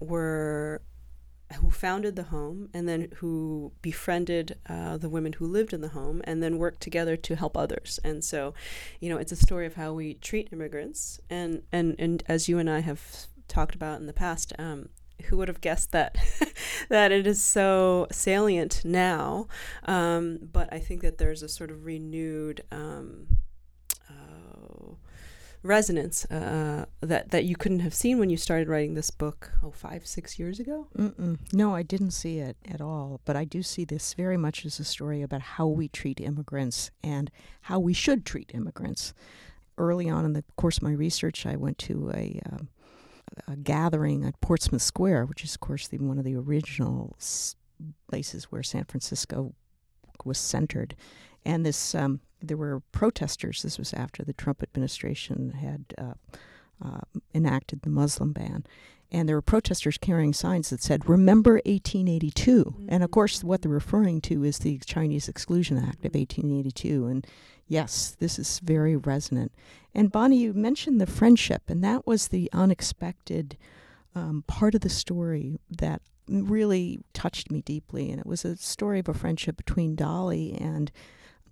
were 0.00 0.82
who 1.54 1.70
founded 1.70 2.14
the 2.14 2.24
home 2.24 2.68
and 2.74 2.86
then 2.86 3.08
who 3.16 3.72
befriended 3.80 4.58
uh, 4.68 4.98
the 4.98 5.08
women 5.08 5.32
who 5.34 5.46
lived 5.46 5.72
in 5.72 5.80
the 5.80 5.88
home 5.88 6.20
and 6.24 6.42
then 6.42 6.58
worked 6.58 6.82
together 6.82 7.16
to 7.16 7.36
help 7.36 7.56
others. 7.56 7.98
And 8.04 8.22
so, 8.22 8.52
you 9.00 9.08
know, 9.08 9.16
it's 9.16 9.32
a 9.32 9.36
story 9.36 9.64
of 9.66 9.74
how 9.74 9.94
we 9.94 10.14
treat 10.14 10.52
immigrants. 10.52 11.20
And 11.30 11.62
and 11.72 11.94
and 11.98 12.22
as 12.26 12.48
you 12.48 12.58
and 12.58 12.68
I 12.68 12.80
have 12.80 13.26
talked 13.48 13.74
about 13.74 14.00
in 14.00 14.06
the 14.06 14.12
past, 14.12 14.52
um, 14.58 14.90
who 15.24 15.36
would 15.36 15.48
have 15.48 15.60
guessed 15.60 15.92
that 15.92 16.16
that 16.88 17.12
it 17.12 17.26
is 17.26 17.42
so 17.42 18.06
salient 18.10 18.82
now? 18.84 19.48
Um, 19.84 20.38
but 20.52 20.72
I 20.72 20.78
think 20.78 21.02
that 21.02 21.18
there's 21.18 21.42
a 21.42 21.48
sort 21.48 21.70
of 21.70 21.84
renewed 21.84 22.62
um, 22.70 23.38
uh, 24.08 24.94
resonance 25.62 26.24
uh, 26.26 26.86
that 27.00 27.30
that 27.30 27.44
you 27.44 27.56
couldn't 27.56 27.80
have 27.80 27.94
seen 27.94 28.18
when 28.18 28.30
you 28.30 28.36
started 28.36 28.68
writing 28.68 28.94
this 28.94 29.10
book. 29.10 29.52
Oh, 29.62 29.70
five, 29.70 30.06
six 30.06 30.38
years 30.38 30.60
ago. 30.60 30.88
Mm-mm. 30.96 31.38
No, 31.52 31.74
I 31.74 31.82
didn't 31.82 32.12
see 32.12 32.38
it 32.38 32.56
at 32.70 32.80
all. 32.80 33.20
But 33.24 33.36
I 33.36 33.44
do 33.44 33.62
see 33.62 33.84
this 33.84 34.14
very 34.14 34.36
much 34.36 34.64
as 34.64 34.78
a 34.80 34.84
story 34.84 35.22
about 35.22 35.42
how 35.42 35.66
we 35.66 35.88
treat 35.88 36.20
immigrants 36.20 36.90
and 37.02 37.30
how 37.62 37.78
we 37.78 37.92
should 37.92 38.24
treat 38.24 38.50
immigrants. 38.54 39.12
Early 39.76 40.08
on 40.08 40.24
in 40.24 40.32
the 40.32 40.42
course 40.56 40.78
of 40.78 40.82
my 40.82 40.92
research, 40.92 41.46
I 41.46 41.54
went 41.54 41.78
to 41.78 42.10
a 42.12 42.40
um, 42.50 42.68
a 43.46 43.56
gathering 43.56 44.24
at 44.24 44.40
Portsmouth 44.40 44.82
Square, 44.82 45.26
which 45.26 45.44
is, 45.44 45.54
of 45.54 45.60
course, 45.60 45.88
the, 45.88 45.98
one 45.98 46.18
of 46.18 46.24
the 46.24 46.36
original 46.36 47.16
places 48.08 48.44
where 48.44 48.62
San 48.62 48.84
Francisco 48.84 49.54
was 50.24 50.38
centered. 50.38 50.96
And 51.44 51.64
this, 51.64 51.94
um, 51.94 52.20
there 52.40 52.56
were 52.56 52.82
protesters. 52.92 53.62
This 53.62 53.78
was 53.78 53.92
after 53.92 54.24
the 54.24 54.32
Trump 54.32 54.62
administration 54.62 55.50
had 55.52 55.84
uh, 55.96 56.14
uh, 56.84 57.00
enacted 57.34 57.82
the 57.82 57.90
Muslim 57.90 58.32
ban. 58.32 58.64
And 59.10 59.28
there 59.28 59.36
were 59.36 59.42
protesters 59.42 59.96
carrying 59.96 60.34
signs 60.34 60.70
that 60.70 60.82
said, 60.82 61.08
Remember 61.08 61.54
1882. 61.64 62.64
Mm-hmm. 62.64 62.86
And 62.88 63.02
of 63.02 63.10
course, 63.10 63.42
what 63.42 63.62
they're 63.62 63.70
referring 63.70 64.20
to 64.22 64.44
is 64.44 64.58
the 64.58 64.78
Chinese 64.78 65.28
Exclusion 65.28 65.78
Act 65.78 66.04
of 66.04 66.14
1882. 66.14 67.06
And 67.06 67.26
yes, 67.66 68.14
this 68.18 68.38
is 68.38 68.58
very 68.60 68.96
resonant. 68.96 69.52
And 69.94 70.12
Bonnie, 70.12 70.38
you 70.38 70.52
mentioned 70.52 71.00
the 71.00 71.06
friendship, 71.06 71.62
and 71.68 71.82
that 71.82 72.06
was 72.06 72.28
the 72.28 72.50
unexpected 72.52 73.56
um, 74.14 74.44
part 74.46 74.74
of 74.74 74.82
the 74.82 74.90
story 74.90 75.58
that 75.70 76.02
really 76.28 77.00
touched 77.14 77.50
me 77.50 77.62
deeply. 77.62 78.10
And 78.10 78.20
it 78.20 78.26
was 78.26 78.44
a 78.44 78.56
story 78.56 78.98
of 78.98 79.08
a 79.08 79.14
friendship 79.14 79.56
between 79.56 79.96
Dolly 79.96 80.52
and 80.52 80.92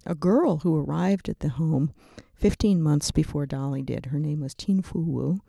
a 0.05 0.15
girl 0.15 0.59
who 0.59 0.77
arrived 0.77 1.29
at 1.29 1.41
the 1.41 1.51
home 1.51 1.93
15 2.35 2.83
months 2.83 3.11
before 3.11 3.47
Dolly 3.47 3.83
did. 3.83 4.07
Her 4.07 4.19
name 4.19 4.41
was 4.41 4.55
Tien 4.55 4.83
Fuh 4.83 5.01
Wu, 5.01 5.41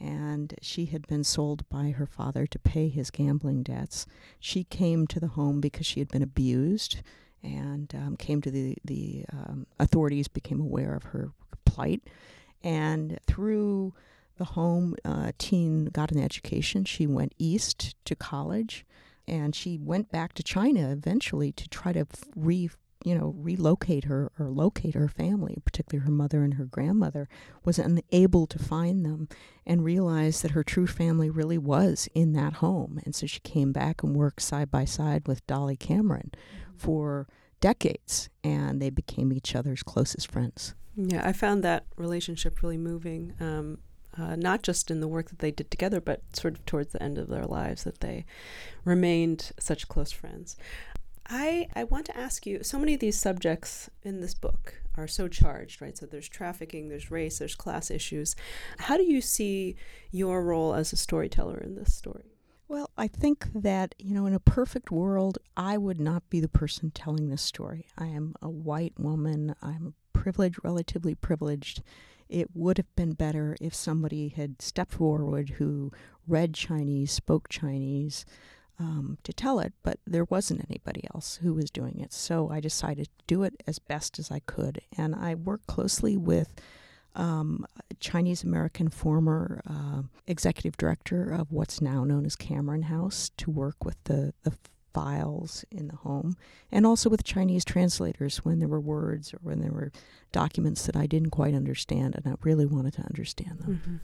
and 0.00 0.54
she 0.62 0.86
had 0.86 1.06
been 1.06 1.24
sold 1.24 1.68
by 1.68 1.90
her 1.90 2.06
father 2.06 2.46
to 2.46 2.58
pay 2.58 2.88
his 2.88 3.10
gambling 3.10 3.62
debts. 3.62 4.06
She 4.38 4.64
came 4.64 5.06
to 5.08 5.20
the 5.20 5.28
home 5.28 5.60
because 5.60 5.86
she 5.86 6.00
had 6.00 6.08
been 6.08 6.22
abused 6.22 7.02
and 7.42 7.92
um, 7.94 8.16
came 8.16 8.40
to 8.42 8.50
the 8.50 8.76
the 8.84 9.24
um, 9.32 9.66
authorities 9.78 10.28
became 10.28 10.60
aware 10.60 10.94
of 10.94 11.04
her 11.04 11.30
plight, 11.64 12.02
and 12.62 13.18
through 13.26 13.94
the 14.38 14.44
home, 14.44 14.94
uh, 15.04 15.32
Tien 15.38 15.86
got 15.86 16.12
an 16.12 16.18
education. 16.18 16.84
She 16.84 17.06
went 17.06 17.34
east 17.38 17.94
to 18.04 18.14
college, 18.14 18.86
and 19.26 19.54
she 19.54 19.78
went 19.78 20.10
back 20.10 20.32
to 20.34 20.42
China 20.42 20.90
eventually 20.90 21.52
to 21.52 21.68
try 21.68 21.92
to 21.92 22.06
re 22.34 22.70
you 23.04 23.14
know 23.14 23.34
relocate 23.36 24.04
her 24.04 24.32
or 24.38 24.50
locate 24.50 24.94
her 24.94 25.08
family 25.08 25.58
particularly 25.64 26.04
her 26.04 26.10
mother 26.10 26.42
and 26.42 26.54
her 26.54 26.64
grandmother 26.64 27.28
was 27.64 27.78
unable 27.78 28.46
to 28.46 28.58
find 28.58 29.04
them 29.04 29.28
and 29.64 29.84
realized 29.84 30.42
that 30.42 30.50
her 30.50 30.64
true 30.64 30.86
family 30.86 31.30
really 31.30 31.58
was 31.58 32.08
in 32.14 32.32
that 32.32 32.54
home 32.54 33.00
and 33.04 33.14
so 33.14 33.26
she 33.26 33.40
came 33.40 33.72
back 33.72 34.02
and 34.02 34.16
worked 34.16 34.42
side 34.42 34.70
by 34.70 34.84
side 34.84 35.28
with 35.28 35.46
dolly 35.46 35.76
cameron 35.76 36.32
for 36.76 37.28
decades, 37.60 38.28
and 38.44 38.80
they 38.80 38.90
became 38.90 39.32
each 39.32 39.54
other's 39.54 39.82
closest 39.82 40.30
friends. 40.30 40.74
Yeah, 40.96 41.26
I 41.26 41.32
found 41.32 41.62
that 41.64 41.84
relationship 41.96 42.62
really 42.62 42.78
moving. 42.78 43.34
Um, 43.40 43.78
uh, 44.16 44.34
not 44.34 44.62
just 44.62 44.90
in 44.90 45.00
the 45.00 45.06
work 45.06 45.28
that 45.30 45.38
they 45.38 45.52
did 45.52 45.70
together, 45.70 46.00
but 46.00 46.22
sort 46.34 46.54
of 46.54 46.66
towards 46.66 46.92
the 46.92 47.02
end 47.02 47.18
of 47.18 47.28
their 47.28 47.44
lives, 47.44 47.84
that 47.84 48.00
they 48.00 48.24
remained 48.84 49.52
such 49.60 49.86
close 49.86 50.10
friends. 50.10 50.56
I, 51.28 51.68
I 51.76 51.84
want 51.84 52.06
to 52.06 52.16
ask 52.16 52.46
you 52.46 52.62
so 52.62 52.78
many 52.78 52.94
of 52.94 53.00
these 53.00 53.20
subjects 53.20 53.90
in 54.02 54.20
this 54.20 54.34
book 54.34 54.80
are 54.96 55.06
so 55.06 55.28
charged, 55.28 55.82
right? 55.82 55.96
So 55.96 56.06
there's 56.06 56.28
trafficking, 56.28 56.88
there's 56.88 57.10
race, 57.10 57.38
there's 57.38 57.54
class 57.54 57.90
issues. 57.90 58.34
How 58.78 58.96
do 58.96 59.04
you 59.04 59.20
see 59.20 59.76
your 60.10 60.42
role 60.42 60.74
as 60.74 60.92
a 60.92 60.96
storyteller 60.96 61.58
in 61.58 61.74
this 61.74 61.94
story? 61.94 62.32
Well, 62.66 62.90
I 62.96 63.08
think 63.08 63.46
that, 63.54 63.94
you 63.98 64.14
know, 64.14 64.26
in 64.26 64.34
a 64.34 64.40
perfect 64.40 64.90
world, 64.90 65.38
I 65.56 65.78
would 65.78 66.00
not 66.00 66.28
be 66.28 66.40
the 66.40 66.48
person 66.48 66.90
telling 66.90 67.28
this 67.28 67.42
story. 67.42 67.86
I 67.96 68.06
am 68.06 68.34
a 68.42 68.48
white 68.50 68.98
woman. 68.98 69.54
I'm 69.62 69.94
privileged, 70.12 70.58
relatively 70.62 71.14
privileged. 71.14 71.82
It 72.28 72.48
would 72.54 72.76
have 72.76 72.94
been 72.94 73.12
better 73.12 73.56
if 73.60 73.74
somebody 73.74 74.28
had 74.28 74.60
stepped 74.60 74.92
forward 74.92 75.50
who 75.50 75.92
read 76.26 76.52
Chinese, 76.52 77.12
spoke 77.12 77.48
Chinese 77.48 78.26
um, 78.78 79.18
to 79.24 79.32
tell 79.32 79.58
it, 79.58 79.72
but 79.82 79.98
there 80.06 80.24
wasn't 80.24 80.64
anybody 80.68 81.02
else 81.14 81.40
who 81.42 81.54
was 81.54 81.70
doing 81.70 81.98
it. 81.98 82.12
So 82.12 82.50
I 82.50 82.60
decided 82.60 83.06
to 83.06 83.24
do 83.26 83.42
it 83.42 83.62
as 83.66 83.78
best 83.78 84.18
as 84.18 84.30
I 84.30 84.40
could. 84.40 84.80
And 84.96 85.14
I 85.14 85.34
worked 85.34 85.66
closely 85.66 86.16
with 86.16 86.54
um, 87.14 87.66
Chinese 87.98 88.44
American 88.44 88.88
former 88.88 89.60
uh, 89.68 90.02
executive 90.26 90.76
director 90.76 91.30
of 91.30 91.50
what's 91.50 91.80
now 91.80 92.04
known 92.04 92.24
as 92.24 92.36
Cameron 92.36 92.82
House 92.82 93.30
to 93.38 93.50
work 93.50 93.84
with 93.84 93.96
the, 94.04 94.32
the 94.44 94.56
files 94.94 95.64
in 95.70 95.88
the 95.88 95.96
home 95.96 96.36
and 96.72 96.86
also 96.86 97.10
with 97.10 97.22
Chinese 97.24 97.64
translators 97.64 98.38
when 98.38 98.58
there 98.58 98.68
were 98.68 98.80
words 98.80 99.34
or 99.34 99.38
when 99.42 99.60
there 99.60 99.72
were 99.72 99.92
documents 100.32 100.86
that 100.86 100.96
I 100.96 101.06
didn't 101.06 101.30
quite 101.30 101.54
understand 101.54 102.14
and 102.14 102.26
I 102.26 102.36
really 102.42 102.66
wanted 102.66 102.94
to 102.94 103.02
understand 103.02 103.58
them. 103.58 103.80
Mm-hmm. 103.84 103.96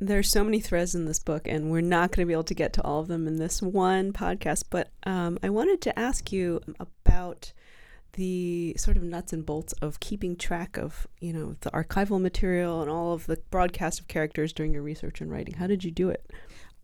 There's 0.00 0.30
so 0.30 0.42
many 0.42 0.60
threads 0.60 0.94
in 0.94 1.04
this 1.04 1.18
book, 1.18 1.46
and 1.46 1.70
we're 1.70 1.82
not 1.82 2.10
going 2.10 2.24
to 2.24 2.26
be 2.26 2.32
able 2.32 2.44
to 2.44 2.54
get 2.54 2.72
to 2.74 2.82
all 2.82 3.00
of 3.00 3.08
them 3.08 3.26
in 3.26 3.36
this 3.36 3.60
one 3.60 4.12
podcast. 4.12 4.64
But 4.70 4.88
um, 5.04 5.38
I 5.42 5.50
wanted 5.50 5.82
to 5.82 5.98
ask 5.98 6.32
you 6.32 6.60
about 6.80 7.52
the 8.14 8.74
sort 8.76 8.96
of 8.96 9.02
nuts 9.02 9.32
and 9.32 9.46
bolts 9.46 9.72
of 9.74 10.00
keeping 10.00 10.36
track 10.36 10.76
of 10.76 11.06
you 11.20 11.32
know 11.32 11.54
the 11.60 11.70
archival 11.70 12.20
material 12.20 12.80
and 12.80 12.90
all 12.90 13.12
of 13.12 13.26
the 13.26 13.38
broadcast 13.50 14.00
of 14.00 14.08
characters 14.08 14.52
during 14.52 14.72
your 14.72 14.82
research 14.82 15.20
and 15.20 15.30
writing 15.30 15.54
how 15.54 15.66
did 15.66 15.84
you 15.84 15.90
do 15.90 16.08
it 16.08 16.28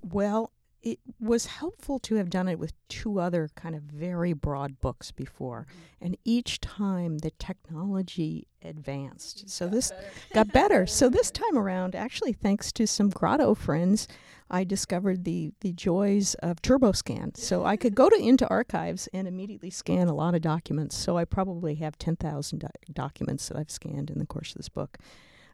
well 0.03 0.53
it 0.87 1.01
was 1.19 1.47
helpful 1.47 1.99
to 1.99 2.15
have 2.15 2.31
done 2.31 2.47
it 2.47 2.61
with 2.61 2.73
two 2.89 3.19
other 3.19 3.51
kind 3.57 3.75
of 3.75 3.83
very 3.83 4.33
broad 4.33 4.81
books 4.81 5.11
before 5.11 5.67
mm-hmm. 5.69 6.07
and 6.07 6.17
each 6.25 6.61
time 6.61 7.19
the 7.19 7.33
technology 7.33 8.47
advanced 8.63 9.51
so 9.51 9.67
got 9.67 9.75
this 9.75 9.91
better. 9.91 10.11
got 10.35 10.53
better 10.53 10.87
so 10.87 11.09
this 11.11 11.33
time 11.33 11.59
around 11.59 11.97
actually 11.97 12.33
thanks 12.33 12.71
to 12.71 12.87
some 12.87 13.11
grotto 13.11 13.53
friends 13.53 14.07
I 14.49 14.63
discovered 14.63 15.25
the 15.25 15.51
the 15.61 15.73
joys 15.73 16.35
of 16.35 16.63
TurboScan. 16.63 17.37
So 17.37 17.65
I 17.65 17.77
could 17.77 17.97
go 17.97 18.09
to 18.09 18.17
into 18.21 18.47
archives 18.49 19.09
and 19.13 19.27
immediately 19.27 19.71
scan 19.71 20.07
a 20.07 20.15
lot 20.15 20.37
of 20.37 20.41
documents. 20.41 20.97
So 20.97 21.19
I 21.19 21.25
probably 21.25 21.75
have 21.77 21.99
ten 21.99 22.15
thousand 22.15 22.61
do- 22.61 22.69
documents 22.93 23.49
that 23.49 23.57
I've 23.57 23.73
scanned 23.73 24.09
in 24.09 24.21
the 24.21 24.25
course 24.25 24.51
of 24.51 24.59
this 24.59 24.69
book. 24.69 24.99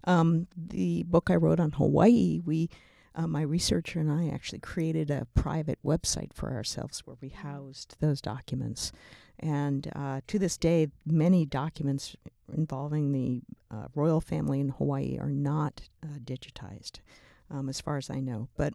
Um, 0.05 0.47
the 0.55 1.05
book 1.05 1.31
I 1.31 1.37
wrote 1.37 1.59
on 1.59 1.71
Hawaii, 1.73 2.39
we 2.45 2.69
uh, 3.15 3.27
my 3.27 3.43
researcher 3.43 4.01
and 4.01 4.11
I 4.11 4.29
actually 4.29 4.61
created 4.61 5.11
a 5.11 5.27
private 5.35 5.79
website 5.85 6.33
for 6.33 6.53
ourselves 6.53 7.01
where 7.01 7.17
we 7.21 7.29
housed 7.29 7.97
those 8.01 8.21
documents. 8.21 8.93
And 9.39 9.91
uh, 9.95 10.21
to 10.29 10.39
this 10.39 10.57
day, 10.57 10.89
many 11.05 11.45
documents 11.45 12.17
involving 12.53 13.13
the 13.13 13.43
uh, 13.71 13.89
royal 13.95 14.21
family 14.21 14.61
in 14.61 14.71
Hawaii 14.71 15.19
are 15.19 15.31
not 15.31 15.83
uh, 16.03 16.19
digitized 16.25 17.01
um, 17.51 17.69
as 17.69 17.81
far 17.81 17.97
as 17.97 18.11
I 18.11 18.21
know. 18.21 18.49
But 18.57 18.75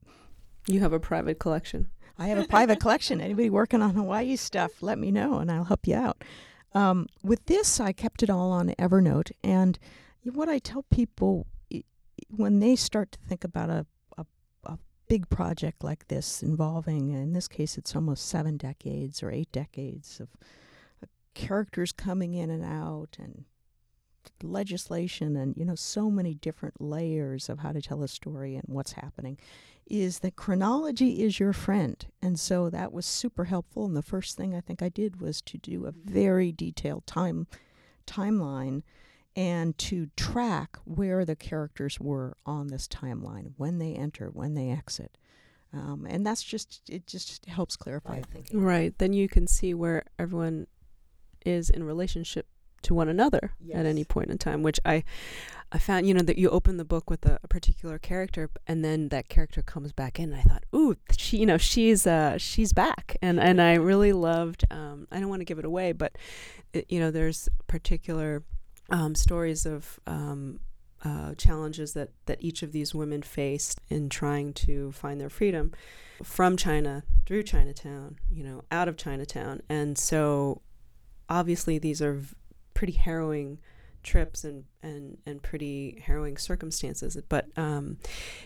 you 0.68 0.80
have 0.82 0.94
a 0.94 1.00
private 1.00 1.40
collection. 1.40 1.88
I 2.20 2.28
have 2.28 2.40
a 2.40 2.48
private 2.48 2.80
collection. 2.80 3.22
Anybody 3.22 3.50
working 3.50 3.82
on 3.82 3.94
Hawaii 3.94 4.36
stuff, 4.36 4.82
let 4.82 4.98
me 4.98 5.12
know 5.12 5.38
and 5.38 5.52
I'll 5.52 5.66
help 5.66 5.88
you 5.88 5.96
out. 5.96 6.24
Um, 6.74 7.08
with 7.24 7.46
this, 7.46 7.80
I 7.80 7.92
kept 7.92 8.24
it 8.24 8.30
all 8.30 8.52
on 8.52 8.70
Evernote. 8.80 9.32
And 9.44 9.80
what 10.24 10.50
I 10.50 10.60
tell 10.60 10.84
people 10.92 11.48
when 12.30 12.60
they 12.60 12.76
start 12.76 13.12
to 13.14 13.20
think 13.28 13.44
about 13.44 13.70
a 13.70 13.86
big 15.08 15.30
project 15.30 15.84
like 15.84 16.08
this 16.08 16.44
involving, 16.44 17.12
in 17.12 17.34
this 17.34 17.48
case, 17.48 17.78
it's 17.78 17.96
almost 17.96 18.28
seven 18.28 18.58
decades 18.58 19.24
or 19.24 19.32
eight 19.32 19.52
decades 19.52 20.20
of 20.20 20.30
characters 21.34 21.92
coming 21.92 22.34
in 22.34 22.50
and 22.50 22.64
out 22.64 23.18
and 23.20 23.46
legislation 24.44 25.38
and 25.38 25.56
you 25.56 25.64
know 25.64 25.76
so 25.76 26.10
many 26.10 26.34
different 26.34 26.82
layers 26.82 27.48
of 27.48 27.60
how 27.60 27.72
to 27.72 27.82
tell 27.82 28.04
a 28.04 28.08
story 28.08 28.56
and 28.56 28.66
what's 28.68 28.94
happening 28.94 29.38
is 29.90 30.20
that 30.20 30.36
chronology 30.36 31.24
is 31.24 31.40
your 31.40 31.54
friend. 31.54 32.08
And 32.22 32.38
so 32.38 32.70
that 32.70 32.92
was 32.92 33.06
super 33.06 33.46
helpful. 33.46 33.86
And 33.86 33.96
the 33.96 34.02
first 34.02 34.36
thing 34.36 34.54
i 34.56 34.62
think 34.62 34.82
i 34.82 34.90
did 34.90 35.22
was 35.22 35.42
to 35.44 35.58
do 35.58 35.86
a 35.86 35.92
very 35.92 36.52
detailed 36.52 37.06
time 37.08 37.48
timeline 38.06 38.84
and 39.38 39.78
to 39.78 40.08
track 40.18 40.78
where 40.84 41.24
the 41.24 41.36
characters 41.36 41.98
were 42.00 42.36
on 42.46 42.68
this 42.68 42.88
timeline 42.88 43.54
when 43.56 43.78
they 43.78 43.94
enter 43.94 44.30
when 44.34 44.54
they 44.56 44.70
exit 44.70 45.18
um, 45.74 46.08
and 46.10 46.26
that's 46.26 46.44
just 46.44 46.82
it 46.90 47.06
just 47.08 47.46
helps 47.46 47.76
clarify 47.76 48.22
thinking 48.22 48.62
Right. 48.62 48.98
Then 48.98 49.14
you 49.14 49.28
can 49.28 49.48
see 49.48 49.74
where 49.74 50.04
everyone 50.18 50.68
is 51.46 51.70
in 51.70 51.84
relationship 51.84 52.48
to 52.84 52.94
one 52.94 53.10
another 53.10 53.52
at 53.80 53.86
any 53.86 54.04
point 54.06 54.30
in 54.30 54.38
time, 54.38 54.64
which 54.64 54.80
I 54.86 55.04
I 55.72 55.78
found, 55.80 56.08
you 56.08 56.14
know, 56.14 56.22
that 56.22 56.38
you 56.38 56.50
open 56.50 56.78
the 56.78 56.86
book 56.86 57.10
with 57.10 57.26
a, 57.26 57.38
a 57.44 57.48
particular 57.50 58.00
character 58.00 58.50
and 58.66 58.86
then 58.86 59.10
that 59.10 59.28
character 59.28 59.62
comes 59.62 59.92
back 59.92 60.20
in 60.20 60.32
and 60.32 60.40
I 60.40 60.44
thought, 60.44 60.64
"Ooh, 60.74 60.96
she, 61.18 61.38
you 61.38 61.46
know, 61.46 61.58
she's 61.58 62.08
uh 62.08 62.38
she's 62.38 62.72
back." 62.72 63.18
And 63.22 63.38
and 63.40 63.62
I 63.62 63.76
really 63.76 64.14
loved 64.14 64.64
um 64.72 65.08
I 65.12 65.20
don't 65.20 65.30
want 65.30 65.42
to 65.42 65.46
give 65.46 65.60
it 65.60 65.66
away, 65.66 65.92
but 65.92 66.18
it, 66.72 66.86
you 66.90 67.00
know, 67.00 67.12
there's 67.12 67.50
particular 67.68 68.44
um 68.90 69.16
stories 69.16 69.66
of 69.66 70.00
um 70.08 70.60
uh, 71.04 71.36
challenges 71.36 71.94
that, 71.94 72.10
that 72.26 72.38
each 72.42 72.64
of 72.64 72.72
these 72.72 72.96
women 72.96 73.22
faced 73.22 73.80
in 73.88 74.10
trying 74.10 74.54
to 74.54 74.92
find 74.92 75.22
their 75.22 75.30
freedom 75.30 75.72
from 76.24 76.58
China 76.58 77.04
through 77.26 77.44
Chinatown, 77.44 78.18
you 78.32 78.44
know, 78.44 78.64
out 78.72 78.88
of 78.88 78.98
Chinatown. 78.98 79.62
And 79.70 79.98
so 79.98 80.62
obviously 81.30 81.78
these 81.78 82.02
are 82.02 82.16
v- 82.16 82.36
pretty 82.74 82.94
harrowing 82.94 83.60
trips 84.02 84.44
and, 84.44 84.64
and, 84.82 85.18
and 85.26 85.42
pretty 85.44 86.02
harrowing 86.06 86.38
circumstances. 86.38 87.16
But, 87.30 87.46
um, 87.58 87.98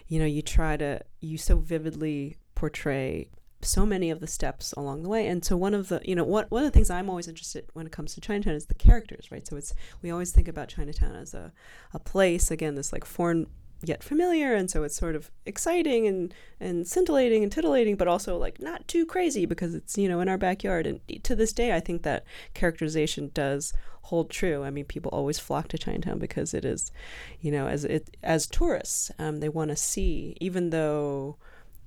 you 0.07 0.19
know, 0.19 0.25
you 0.25 0.41
try 0.41 0.75
to, 0.77 1.01
you 1.21 1.37
so 1.37 1.57
vividly 1.57 2.35
portray 2.55 3.29
so 3.65 3.85
many 3.85 4.09
of 4.09 4.19
the 4.19 4.27
steps 4.27 4.73
along 4.73 5.03
the 5.03 5.09
way. 5.09 5.27
And 5.27 5.43
so 5.43 5.55
one 5.57 5.73
of 5.73 5.89
the, 5.89 6.01
you 6.03 6.15
know, 6.15 6.23
what, 6.23 6.49
one 6.51 6.63
of 6.63 6.71
the 6.71 6.71
things 6.71 6.89
I'm 6.89 7.09
always 7.09 7.27
interested 7.27 7.65
in 7.65 7.69
when 7.73 7.85
it 7.85 7.91
comes 7.91 8.13
to 8.15 8.21
Chinatown 8.21 8.53
is 8.53 8.65
the 8.65 8.73
characters, 8.73 9.31
right? 9.31 9.47
So 9.47 9.57
it's, 9.57 9.73
we 10.01 10.11
always 10.11 10.31
think 10.31 10.47
about 10.47 10.69
Chinatown 10.69 11.15
as 11.15 11.33
a, 11.33 11.51
a 11.93 11.99
place, 11.99 12.51
again, 12.51 12.75
this 12.75 12.91
like 12.91 13.05
foreign 13.05 13.47
yet 13.83 14.03
familiar. 14.03 14.53
And 14.53 14.69
so 14.69 14.83
it's 14.83 14.95
sort 14.95 15.15
of 15.15 15.31
exciting 15.45 16.07
and, 16.07 16.33
and 16.59 16.87
scintillating 16.87 17.43
and 17.43 17.51
titillating, 17.51 17.95
but 17.95 18.07
also 18.07 18.37
like 18.37 18.61
not 18.61 18.87
too 18.87 19.05
crazy 19.05 19.45
because 19.45 19.73
it's, 19.73 19.97
you 19.97 20.07
know, 20.07 20.19
in 20.19 20.29
our 20.29 20.37
backyard. 20.37 20.85
And 20.85 21.01
to 21.23 21.35
this 21.35 21.53
day, 21.53 21.75
I 21.75 21.79
think 21.79 22.03
that 22.03 22.23
characterization 22.53 23.31
does 23.33 23.73
hold 24.03 24.29
true. 24.29 24.63
I 24.63 24.69
mean, 24.69 24.85
people 24.85 25.09
always 25.11 25.39
flock 25.39 25.67
to 25.69 25.77
Chinatown 25.77 26.19
because 26.19 26.53
it 26.53 26.65
is, 26.65 26.91
you 27.39 27.51
know, 27.51 27.67
as 27.67 27.85
it, 27.85 28.15
as 28.21 28.47
tourists, 28.47 29.11
um, 29.17 29.39
they 29.39 29.49
want 29.49 29.69
to 29.69 29.75
see, 29.75 30.35
even 30.39 30.69
though 30.69 31.37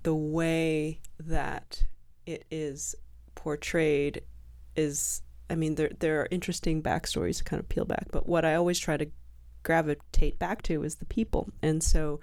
the 0.04 0.14
way 0.14 1.00
that 1.18 1.84
it 2.25 2.44
is 2.50 2.94
portrayed 3.34 4.23
is 4.76 5.23
I 5.50 5.56
mean 5.56 5.75
there 5.75 5.90
there 5.99 6.20
are 6.20 6.28
interesting 6.30 6.82
backstories 6.82 7.38
to 7.38 7.44
kind 7.44 7.61
of 7.61 7.68
peel 7.68 7.84
back, 7.84 8.06
but 8.12 8.28
what 8.28 8.44
I 8.44 8.54
always 8.54 8.78
try 8.78 8.96
to 8.96 9.11
gravitate 9.62 10.38
back 10.38 10.62
to 10.62 10.84
is 10.84 10.96
the 10.96 11.04
people. 11.06 11.49
And 11.62 11.82
so 11.82 12.20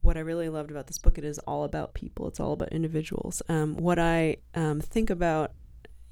what 0.00 0.16
I 0.16 0.20
really 0.20 0.48
loved 0.48 0.70
about 0.70 0.86
this 0.86 0.98
book, 0.98 1.18
it 1.18 1.24
is 1.24 1.38
all 1.40 1.64
about 1.64 1.92
people. 1.92 2.28
It's 2.28 2.40
all 2.40 2.52
about 2.52 2.72
individuals. 2.72 3.42
Um, 3.48 3.76
what 3.76 3.98
I 3.98 4.36
um, 4.54 4.80
think 4.80 5.10
about, 5.10 5.52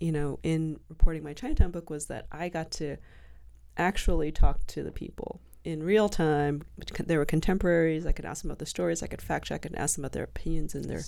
you 0.00 0.10
know, 0.10 0.40
in 0.42 0.80
reporting 0.88 1.22
my 1.22 1.34
Chinatown 1.34 1.70
book 1.70 1.88
was 1.88 2.06
that 2.06 2.26
I 2.32 2.48
got 2.48 2.72
to 2.72 2.96
actually 3.76 4.32
talk 4.32 4.66
to 4.66 4.82
the 4.82 4.90
people 4.90 5.40
in 5.66 5.82
real 5.82 6.08
time. 6.08 6.62
They 7.04 7.16
were 7.16 7.24
contemporaries. 7.24 8.06
I 8.06 8.12
could 8.12 8.24
ask 8.24 8.42
them 8.42 8.50
about 8.50 8.60
the 8.60 8.66
stories. 8.66 9.02
I 9.02 9.08
could 9.08 9.20
fact 9.20 9.46
check 9.46 9.64
and 9.64 9.76
ask 9.76 9.96
them 9.96 10.04
about 10.04 10.12
their 10.12 10.24
opinions 10.24 10.74
and 10.76 10.84
their. 10.84 11.02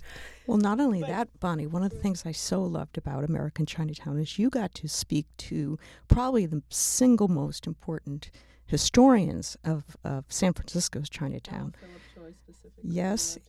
Well, 0.47 0.59
not 0.59 0.81
only 0.81 1.01
that, 1.03 1.29
Bonnie, 1.39 1.67
one 1.67 1.85
of 1.85 1.91
the 1.91 1.99
things 1.99 2.25
I 2.27 2.33
so 2.33 2.63
loved 2.63 2.99
about 2.99 3.25
American 3.25 3.67
Chinatown 3.67 4.19
is 4.19 4.39
you 4.39 4.51
got 4.51 4.75
to 4.75 4.89
speak 4.89 5.27
to 5.39 5.79
probably 6.09 6.45
the 6.45 6.63
single 6.71 7.29
most 7.29 7.67
important 7.69 8.33
historians 8.67 9.57
of, 9.65 9.97
of 10.05 10.25
San 10.29 10.53
Francisco's 10.53 11.09
Chinatown. 11.09 11.75
Yes. 12.83 13.39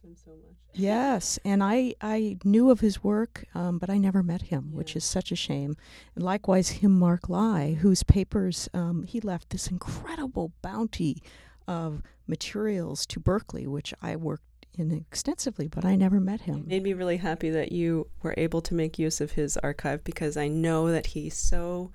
Yes, 0.74 1.40
and 1.44 1.64
I, 1.64 1.96
I 2.00 2.38
knew 2.44 2.70
of 2.70 2.80
his 2.80 3.04
work, 3.04 3.44
um, 3.56 3.80
but 3.80 3.90
I 3.90 3.98
never 3.98 4.22
met 4.22 4.44
him, 4.44 4.72
which 4.72 4.96
is 4.96 5.04
such 5.04 5.32
a 5.32 5.36
shame. 5.36 5.76
And 6.14 6.24
likewise, 6.24 6.70
Him 6.70 6.98
Mark 6.98 7.28
Lai, 7.28 7.74
whose 7.82 8.04
papers 8.04 8.70
um, 8.74 9.02
he 9.04 9.20
left 9.20 9.50
this 9.50 9.68
incredible 9.68 10.54
bounty 10.62 11.24
of 11.68 12.04
materials 12.28 13.06
to 13.08 13.20
Berkeley, 13.20 13.66
which 13.66 13.96
I 14.02 14.16
worked 14.16 14.44
in 14.78 14.92
extensively, 14.92 15.68
but 15.68 15.84
I 15.84 15.96
never 15.96 16.20
met 16.20 16.42
him. 16.42 16.60
It 16.60 16.68
made 16.68 16.84
me 16.84 16.94
really 16.94 17.18
happy 17.18 17.50
that 17.50 17.72
you 17.72 18.08
were 18.22 18.36
able 18.38 18.62
to 18.62 18.74
make 18.74 19.00
use 19.00 19.20
of 19.20 19.32
his 19.32 19.58
archive 19.58 20.04
because 20.04 20.38
I 20.38 20.48
know 20.48 20.92
that 20.92 21.08
he 21.08 21.30
so 21.30 21.92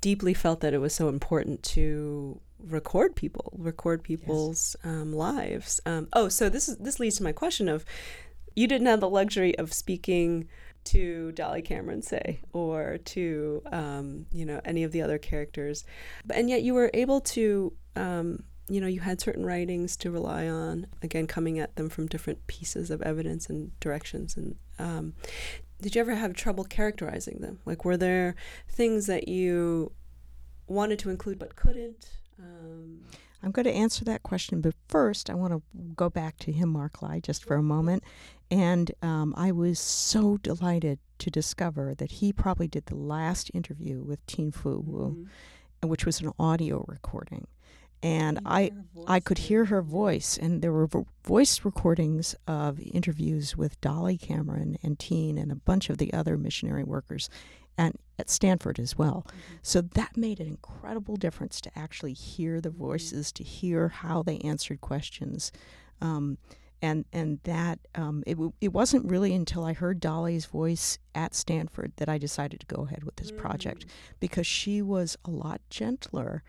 deeply 0.00 0.34
felt 0.34 0.60
that 0.60 0.74
it 0.74 0.78
was 0.78 0.94
so 0.94 1.08
important 1.08 1.62
to 1.62 2.40
record 2.66 3.16
people, 3.16 3.52
record 3.56 4.02
people's 4.02 4.76
um, 4.84 5.12
lives. 5.12 5.80
Um, 5.86 6.08
oh, 6.12 6.28
so 6.28 6.48
this 6.48 6.68
is 6.68 6.76
this 6.78 7.00
leads 7.00 7.16
to 7.16 7.22
my 7.22 7.32
question 7.32 7.68
of 7.68 7.84
you 8.54 8.66
didn't 8.66 8.86
have 8.86 9.00
the 9.00 9.08
luxury 9.08 9.56
of 9.58 9.72
speaking 9.72 10.48
to 10.84 11.32
Dolly 11.32 11.62
Cameron, 11.62 12.02
say, 12.02 12.40
or 12.52 12.98
to 12.98 13.62
um, 13.70 14.26
you 14.32 14.44
know 14.44 14.60
any 14.64 14.82
of 14.82 14.92
the 14.92 15.02
other 15.02 15.18
characters, 15.18 15.84
but 16.24 16.36
and 16.36 16.48
yet 16.50 16.62
you 16.62 16.74
were 16.74 16.90
able 16.94 17.20
to. 17.20 17.72
Um, 17.96 18.44
you 18.68 18.80
know, 18.80 18.86
you 18.86 19.00
had 19.00 19.20
certain 19.20 19.44
writings 19.44 19.96
to 19.98 20.10
rely 20.10 20.48
on, 20.48 20.86
again, 21.02 21.26
coming 21.26 21.58
at 21.58 21.74
them 21.76 21.90
from 21.90 22.06
different 22.06 22.46
pieces 22.46 22.90
of 22.90 23.02
evidence 23.02 23.50
and 23.50 23.78
directions. 23.80 24.36
And 24.36 24.54
um, 24.78 25.14
did 25.82 25.94
you 25.94 26.00
ever 26.00 26.14
have 26.14 26.32
trouble 26.32 26.64
characterizing 26.64 27.40
them? 27.40 27.58
Like, 27.66 27.84
were 27.84 27.96
there 27.98 28.34
things 28.68 29.06
that 29.08 29.28
you 29.28 29.92
wanted 30.68 31.00
to 31.00 31.10
include 31.10 31.38
but 31.38 31.56
couldn't? 31.56 32.08
Um, 32.38 33.00
I'm 33.42 33.50
going 33.50 33.64
to 33.64 33.72
answer 33.72 34.04
that 34.04 34.22
question, 34.22 34.60
but 34.60 34.74
first 34.88 35.28
I 35.28 35.34
want 35.34 35.52
to 35.52 35.62
go 35.96 36.08
back 36.08 36.38
to 36.38 36.52
Him 36.52 36.68
Mark 36.68 37.02
Lai, 37.02 37.20
just 37.20 37.44
for 37.44 37.56
a 37.56 37.62
moment. 37.62 38.04
And 38.50 38.92
um, 39.02 39.34
I 39.36 39.50
was 39.50 39.80
so 39.80 40.36
delighted 40.36 40.98
to 41.18 41.30
discover 41.30 41.94
that 41.94 42.12
he 42.12 42.32
probably 42.32 42.68
did 42.68 42.86
the 42.86 42.96
last 42.96 43.50
interview 43.54 44.02
with 44.02 44.24
Tien 44.26 44.52
Fuh 44.52 44.78
Wu, 44.78 45.26
mhm. 45.82 45.88
which 45.88 46.06
was 46.06 46.20
an 46.20 46.32
audio 46.38 46.84
recording. 46.86 47.46
And 48.04 48.40
I, 48.44 48.72
I 49.06 49.20
could 49.20 49.38
hear 49.38 49.66
her 49.66 49.80
voice, 49.80 50.36
and 50.36 50.60
there 50.60 50.72
were 50.72 50.88
vo- 50.88 51.06
voice 51.24 51.64
recordings 51.64 52.34
of 52.48 52.80
interviews 52.80 53.56
with 53.56 53.80
Dolly 53.80 54.18
Cameron 54.18 54.76
and 54.82 54.98
Tien 54.98 55.38
and 55.38 55.52
a 55.52 55.56
bunch 55.56 55.88
of 55.88 55.98
the 55.98 56.12
other 56.12 56.36
missionary 56.36 56.82
workers, 56.82 57.30
and 57.78 57.96
at 58.18 58.28
Stanford 58.30 58.78
as 58.78 58.96
well. 58.98 59.26
Mhm. 59.28 59.58
So 59.62 59.80
that 59.80 60.16
made 60.16 60.38
an 60.40 60.46
incredible 60.46 61.16
difference 61.16 61.60
to 61.62 61.78
actually 61.78 62.12
hear 62.12 62.60
the 62.60 62.70
voices, 62.70 63.32
to 63.32 63.42
hear 63.44 63.88
how 63.88 64.22
they 64.22 64.38
answered 64.38 64.80
questions. 64.80 65.50
Um, 66.00 66.38
and 66.80 67.04
and 67.12 67.38
that 67.44 67.78
um, 67.94 68.24
it, 68.26 68.34
w- 68.34 68.52
it 68.60 68.72
wasn't 68.72 69.08
really 69.08 69.32
until 69.34 69.64
I 69.64 69.72
heard 69.72 70.00
Dolly's 70.00 70.46
voice 70.46 70.98
at 71.14 71.32
Stanford 71.34 71.92
that 71.96 72.08
I 72.08 72.18
decided 72.18 72.58
to 72.60 72.66
go 72.66 72.82
ahead 72.82 73.04
with 73.04 73.16
this 73.16 73.30
project 73.30 73.86
because 74.18 74.46
she 74.48 74.82
was 74.82 75.16
a 75.24 75.30
lot 75.30 75.60
gentler 75.70 76.42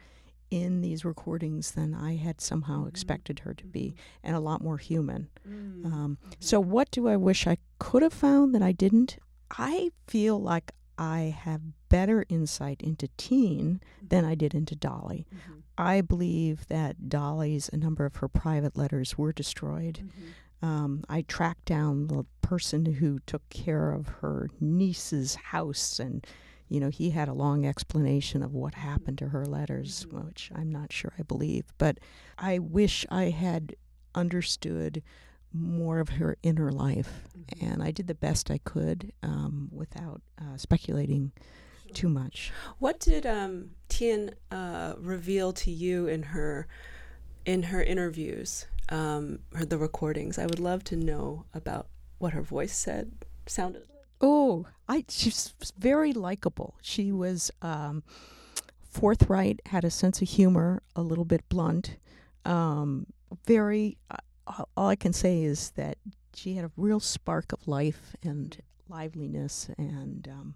in 0.50 0.82
these 0.82 1.06
recordings 1.06 1.72
than 1.72 1.94
I 1.96 2.16
had 2.16 2.42
somehow 2.42 2.84
Mhm. 2.84 2.88
expected 2.90 3.40
her 3.40 3.54
to 3.54 3.66
be, 3.66 3.96
and 4.24 4.36
a 4.36 4.40
lot 4.40 4.62
more 4.62 4.78
human. 4.78 5.30
Mm. 5.48 5.86
Um, 5.86 6.18
so, 6.40 6.60
what 6.60 6.90
do 6.92 7.08
I 7.08 7.16
wish 7.16 7.46
I 7.48 7.58
could 7.80 8.02
have 8.04 8.14
found 8.14 8.54
that 8.56 8.62
I 8.64 8.72
didn't? 8.72 9.18
I 9.52 9.92
feel 10.08 10.40
like 10.40 10.72
I 10.98 11.36
have 11.38 11.62
better 11.90 12.26
insight 12.30 12.82
into 12.82 13.08
Tien 13.18 13.82
than 14.02 14.26
I 14.26 14.36
did 14.36 14.54
into 14.54 14.76
Dolly. 14.76 15.26
Mhm. 15.34 15.62
I 15.78 16.02
believe 16.02 16.68
that 16.68 17.10
Dolly's, 17.10 17.70
a 17.74 17.78
number 17.78 18.06
of 18.06 18.18
her 18.18 18.28
private 18.28 18.78
letters 18.78 19.18
were 19.18 19.34
destroyed. 19.34 20.00
Mhm. 20.62 20.68
Um, 20.68 21.04
I 21.10 21.24
tracked 21.24 21.66
down 21.66 22.08
the 22.08 22.26
person 22.42 22.86
who 22.86 23.20
took 23.26 23.48
care 23.50 23.92
of 23.92 24.08
her 24.22 24.50
niece's 24.62 25.36
house, 25.36 26.00
and 26.00 26.26
you 26.70 26.80
know 26.80 26.90
he 26.90 27.10
had 27.10 27.28
a 27.28 27.34
long 27.34 27.66
explanation 27.66 28.42
of 28.44 28.54
what 28.54 28.76
happened 28.76 29.18
to 29.18 29.30
her 29.30 29.46
letters, 29.46 30.06
Mhm. 30.06 30.26
which 30.28 30.52
I'm 30.56 30.72
not 30.72 30.94
sure 30.94 31.12
I 31.20 31.24
believe. 31.24 31.66
But 31.78 32.00
I 32.38 32.60
wish 32.60 33.06
I 33.10 33.26
had 33.32 33.76
understood 34.16 35.02
more 35.54 36.00
of 36.00 36.10
her 36.10 36.36
inner 36.44 36.72
life, 36.72 37.28
Mhm. 37.38 37.62
and 37.72 37.84
I 37.84 37.92
did 37.92 38.08
the 38.08 38.16
best 38.16 38.50
I 38.50 38.58
could 38.58 39.14
um, 39.22 39.70
without 39.72 40.22
uh, 40.40 40.58
speculating 40.58 41.32
too 41.94 42.10
much. 42.10 42.52
What 42.80 43.00
did 43.00 43.26
um, 43.26 43.72
Tien 43.88 44.32
uh, 44.52 44.96
reveal 44.98 45.54
to 45.54 45.72
you 45.72 46.08
in 46.08 46.24
her 46.24 46.68
in 47.46 47.64
her 47.64 47.84
interviews, 47.84 48.66
um, 48.90 49.40
or 49.54 49.66
the 49.66 49.78
recordings? 49.78 50.40
I 50.40 50.46
would 50.46 50.60
love 50.60 50.84
to 50.86 50.96
know 50.96 51.46
about 51.54 51.88
what 52.18 52.34
her 52.34 52.42
voice 52.42 52.76
said 52.76 53.12
sounded 53.46 53.82
like. 53.82 54.08
Oh, 54.22 54.66
I 54.88 55.06
she's 55.10 55.54
very 55.78 56.14
likable. 56.14 56.76
She 56.82 57.12
was 57.12 57.52
um, 57.62 58.02
forthright, 58.90 59.62
had 59.68 59.84
a 59.84 59.90
sense 59.92 60.22
of 60.22 60.30
humor, 60.30 60.82
a 60.96 61.02
little 61.02 61.26
bit 61.26 61.48
blunt. 61.50 61.98
Um, 62.46 63.08
very, 63.46 63.98
uh, 64.10 64.18
all 64.48 64.88
I 64.88 64.96
can 64.96 65.14
say 65.14 65.44
is 65.44 65.72
that 65.72 65.98
she 66.36 66.56
had 66.56 66.66
a 66.66 66.72
real 66.78 67.00
spark 67.00 67.52
of 67.54 67.68
life 67.68 68.16
and 68.24 68.58
liveliness 68.90 69.70
and 69.78 70.28
um, 70.28 70.56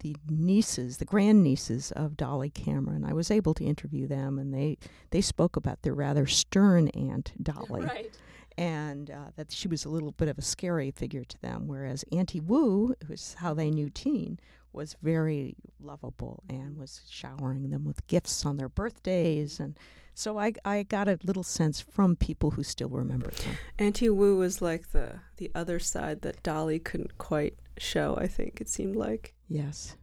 the 0.00 0.16
nieces, 0.28 0.98
the 0.98 1.04
grandnieces 1.04 1.92
of 1.92 2.16
Dolly 2.16 2.50
Cameron. 2.50 3.04
I 3.04 3.12
was 3.12 3.30
able 3.30 3.54
to 3.54 3.64
interview 3.64 4.06
them, 4.06 4.38
and 4.38 4.54
they 4.54 4.78
they 5.10 5.20
spoke 5.20 5.56
about 5.56 5.82
their 5.82 5.94
rather 5.94 6.26
stern 6.26 6.88
aunt 6.88 7.32
Dolly, 7.42 7.82
right. 7.84 8.16
and 8.56 9.10
uh, 9.10 9.30
that 9.36 9.50
she 9.50 9.68
was 9.68 9.84
a 9.84 9.88
little 9.88 10.12
bit 10.12 10.28
of 10.28 10.38
a 10.38 10.42
scary 10.42 10.90
figure 10.90 11.24
to 11.24 11.40
them. 11.40 11.66
Whereas 11.66 12.04
Auntie 12.12 12.40
Wu, 12.40 12.94
who's 13.06 13.34
how 13.34 13.54
they 13.54 13.70
knew 13.70 13.90
Tien, 13.90 14.38
was 14.72 14.96
very 15.02 15.56
lovable 15.80 16.42
and 16.48 16.76
was 16.76 17.00
showering 17.10 17.70
them 17.70 17.84
with 17.84 18.06
gifts 18.06 18.44
on 18.46 18.56
their 18.56 18.68
birthdays 18.68 19.60
and. 19.60 19.78
So 20.18 20.36
I, 20.36 20.52
I 20.64 20.82
got 20.82 21.06
a 21.06 21.16
little 21.22 21.44
sense 21.44 21.80
from 21.80 22.16
people 22.16 22.50
who 22.50 22.64
still 22.64 22.88
remember 22.88 23.30
them. 23.30 23.56
Auntie 23.78 24.10
Wu 24.10 24.36
was 24.36 24.60
like 24.60 24.90
the 24.90 25.20
the 25.36 25.48
other 25.54 25.78
side 25.78 26.22
that 26.22 26.42
Dolly 26.42 26.80
couldn't 26.80 27.18
quite 27.18 27.56
show. 27.76 28.16
I 28.20 28.26
think 28.26 28.60
it 28.60 28.68
seemed 28.68 28.96
like. 28.96 29.36
Yes, 29.48 29.96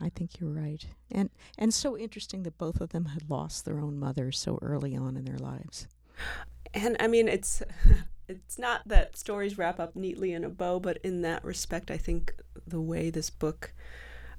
I 0.00 0.08
think 0.08 0.40
you're 0.40 0.50
right, 0.50 0.84
and 1.08 1.30
and 1.56 1.72
so 1.72 1.96
interesting 1.96 2.42
that 2.42 2.58
both 2.58 2.80
of 2.80 2.88
them 2.88 3.04
had 3.04 3.30
lost 3.30 3.64
their 3.64 3.78
own 3.78 3.96
mothers 3.96 4.40
so 4.40 4.58
early 4.60 4.96
on 4.96 5.16
in 5.16 5.24
their 5.24 5.38
lives. 5.38 5.86
And 6.74 6.96
I 6.98 7.06
mean, 7.06 7.28
it's 7.28 7.62
it's 8.28 8.58
not 8.58 8.88
that 8.88 9.16
stories 9.16 9.56
wrap 9.56 9.78
up 9.78 9.94
neatly 9.94 10.32
in 10.32 10.42
a 10.42 10.48
bow, 10.48 10.80
but 10.80 10.98
in 11.04 11.22
that 11.22 11.44
respect, 11.44 11.92
I 11.92 11.96
think 11.96 12.34
the 12.66 12.80
way 12.80 13.08
this 13.08 13.30
book 13.30 13.72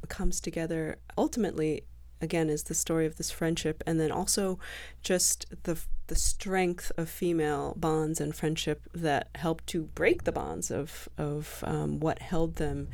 comes 0.09 0.41
together 0.41 0.97
ultimately 1.17 1.85
again 2.21 2.49
is 2.49 2.63
the 2.63 2.73
story 2.73 3.05
of 3.05 3.17
this 3.17 3.31
friendship 3.31 3.83
and 3.85 3.99
then 3.99 4.11
also 4.11 4.59
just 5.01 5.45
the 5.63 5.77
the 6.07 6.15
strength 6.15 6.91
of 6.97 7.09
female 7.09 7.73
bonds 7.77 8.21
and 8.21 8.35
friendship 8.35 8.81
that 8.93 9.29
helped 9.35 9.65
to 9.67 9.83
break 9.83 10.23
the 10.23 10.31
bonds 10.31 10.69
of 10.71 11.09
of 11.17 11.63
um, 11.67 11.99
what 11.99 12.19
held 12.19 12.55
them 12.55 12.87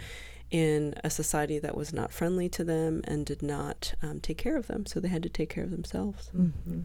in 0.50 0.94
a 1.04 1.10
society 1.10 1.60
that 1.60 1.78
was 1.78 1.94
not 1.94 2.12
friendly 2.12 2.50
to 2.50 2.64
them 2.64 3.02
and 3.06 3.26
did 3.26 3.42
not 3.42 3.94
um, 4.02 4.20
take 4.20 4.38
care 4.38 4.58
of 4.58 4.68
them 4.68 4.86
so 4.86 5.00
they 5.00 5.08
had 5.08 5.24
to 5.24 5.30
take 5.30 5.50
care 5.50 5.64
of 5.64 5.72
themselves 5.72 6.30
Mm-hmm. 6.36 6.82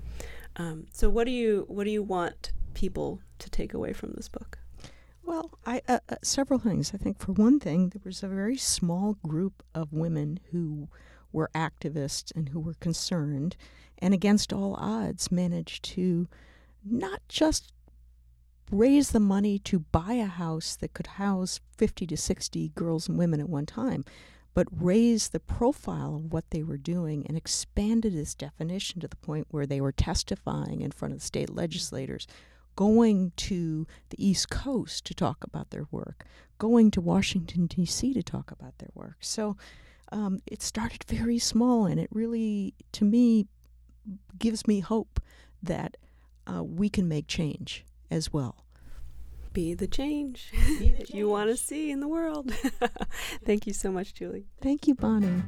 um, 0.56 0.86
so 0.92 1.08
what 1.08 1.24
do 1.24 1.30
you 1.32 1.64
what 1.68 1.84
do 1.84 1.90
you 1.90 2.02
want 2.02 2.52
people 2.74 3.20
to 3.38 3.50
take 3.50 3.72
away 3.74 3.92
from 3.92 4.12
this 4.12 4.28
book 4.28 4.58
Well, 5.24 5.50
I 5.66 5.82
uh, 5.88 5.98
uh, 6.08 6.16
several 6.22 6.60
things. 6.60 6.92
I 6.94 6.98
think 6.98 7.18
for 7.18 7.32
one 7.32 7.58
thing, 7.58 7.88
there 7.90 8.02
was 8.04 8.22
a 8.22 8.28
very 8.28 8.56
small 8.56 9.16
group 9.26 9.62
of 9.74 9.92
women 9.92 10.38
who 10.52 10.88
were 11.36 11.50
activists 11.54 12.34
and 12.34 12.48
who 12.48 12.58
were 12.58 12.74
concerned, 12.80 13.56
and 13.98 14.14
against 14.14 14.54
all 14.54 14.74
odds, 14.80 15.30
managed 15.30 15.84
to 15.84 16.26
not 16.82 17.20
just 17.28 17.74
raise 18.70 19.10
the 19.10 19.20
money 19.20 19.58
to 19.58 19.80
buy 19.80 20.14
a 20.14 20.24
house 20.24 20.74
that 20.76 20.94
could 20.94 21.06
house 21.06 21.60
50 21.76 22.06
to 22.06 22.16
60 22.16 22.70
girls 22.70 23.06
and 23.06 23.18
women 23.18 23.38
at 23.38 23.50
one 23.50 23.66
time, 23.66 24.02
but 24.54 24.66
raise 24.70 25.28
the 25.28 25.38
profile 25.38 26.16
of 26.16 26.32
what 26.32 26.48
they 26.48 26.62
were 26.62 26.78
doing 26.78 27.26
and 27.26 27.36
expanded 27.36 28.14
its 28.14 28.34
definition 28.34 29.02
to 29.02 29.06
the 29.06 29.16
point 29.16 29.46
where 29.50 29.66
they 29.66 29.80
were 29.80 29.92
testifying 29.92 30.80
in 30.80 30.90
front 30.90 31.12
of 31.12 31.22
state 31.22 31.50
legislators, 31.50 32.26
going 32.76 33.30
to 33.36 33.86
the 34.08 34.26
East 34.26 34.48
Coast 34.48 35.04
to 35.04 35.12
talk 35.12 35.44
about 35.44 35.68
their 35.68 35.86
work, 35.90 36.24
going 36.56 36.90
to 36.92 37.00
Washington, 37.02 37.66
D.C. 37.66 38.14
to 38.14 38.22
talk 38.22 38.50
about 38.50 38.78
their 38.78 38.90
work. 38.94 39.18
So 39.20 39.58
um, 40.12 40.40
it 40.46 40.62
started 40.62 41.04
very 41.04 41.38
small, 41.38 41.86
and 41.86 41.98
it 42.00 42.08
really, 42.12 42.74
to 42.92 43.04
me, 43.04 43.46
gives 44.38 44.66
me 44.66 44.80
hope 44.80 45.20
that 45.62 45.96
uh, 46.46 46.62
we 46.62 46.88
can 46.88 47.08
make 47.08 47.26
change 47.26 47.84
as 48.10 48.32
well. 48.32 48.64
be 49.52 49.74
the 49.74 49.88
change 49.88 50.52
Be 50.78 50.90
the 50.90 50.96
that 50.98 51.10
you 51.14 51.28
want 51.28 51.50
to 51.50 51.56
see 51.56 51.90
in 51.90 52.00
the 52.00 52.06
world 52.08 52.52
thank 53.44 53.66
you 53.66 53.72
so 53.72 53.90
much 53.90 54.12
julie 54.14 54.46
Thank 54.60 54.86
you, 54.86 54.94
Bonnie. 54.94 55.42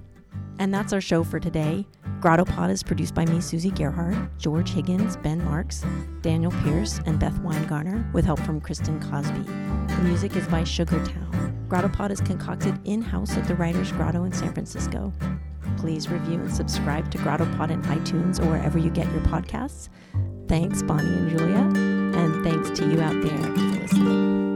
And 0.59 0.75
that's 0.75 0.93
our 0.93 1.01
show 1.01 1.23
for 1.23 1.38
today. 1.38 1.87
Grotto 2.21 2.45
Pod 2.45 2.71
is 2.71 2.83
produced 2.83 3.14
by 3.14 3.25
me, 3.27 3.41
Susie 3.41 3.71
Gerhardt, 3.71 4.17
George 4.38 4.71
Higgins, 4.71 5.17
Ben 5.17 5.43
Marks, 5.45 5.85
Daniel 6.21 6.51
Pierce, 6.64 7.01
and 7.07 7.19
Beth 7.19 7.38
Winegarner, 7.41 8.12
with 8.12 8.25
help 8.25 8.41
from 8.41 8.61
Kristen 8.61 8.99
Cosby. 9.01 9.43
The 9.43 10.03
music 10.03 10.35
is 10.35 10.47
by 10.49 10.62
Sugartown. 10.62 11.69
Grotto 11.69 11.88
Pod 11.88 12.11
is 12.11 12.21
concocted 12.21 12.79
in 12.85 13.03
house 13.03 13.37
at 13.37 13.47
the 13.47 13.55
Writers 13.55 13.93
Grotto 13.93 14.25
in 14.25 14.33
San 14.33 14.53
Francisco. 14.53 15.12
Please 15.77 16.09
review 16.09 16.41
and 16.41 16.53
subscribe 16.53 17.09
to 17.12 17.19
Grotto 17.19 17.47
Pod 17.57 17.71
in 17.71 17.81
iTunes 17.83 18.41
or 18.41 18.47
wherever 18.47 18.79
you 18.79 18.91
get 18.91 19.07
your 19.12 19.23
podcasts. 19.23 19.88
Thanks, 20.49 20.83
Bonnie 20.83 21.07
and 21.07 21.31
Julia, 21.31 21.59
and 22.19 22.43
thanks 22.43 22.71
to 22.81 22.91
you 22.91 23.01
out 23.01 23.23
there 23.23 23.38
for 23.38 23.81
listening. 23.81 24.47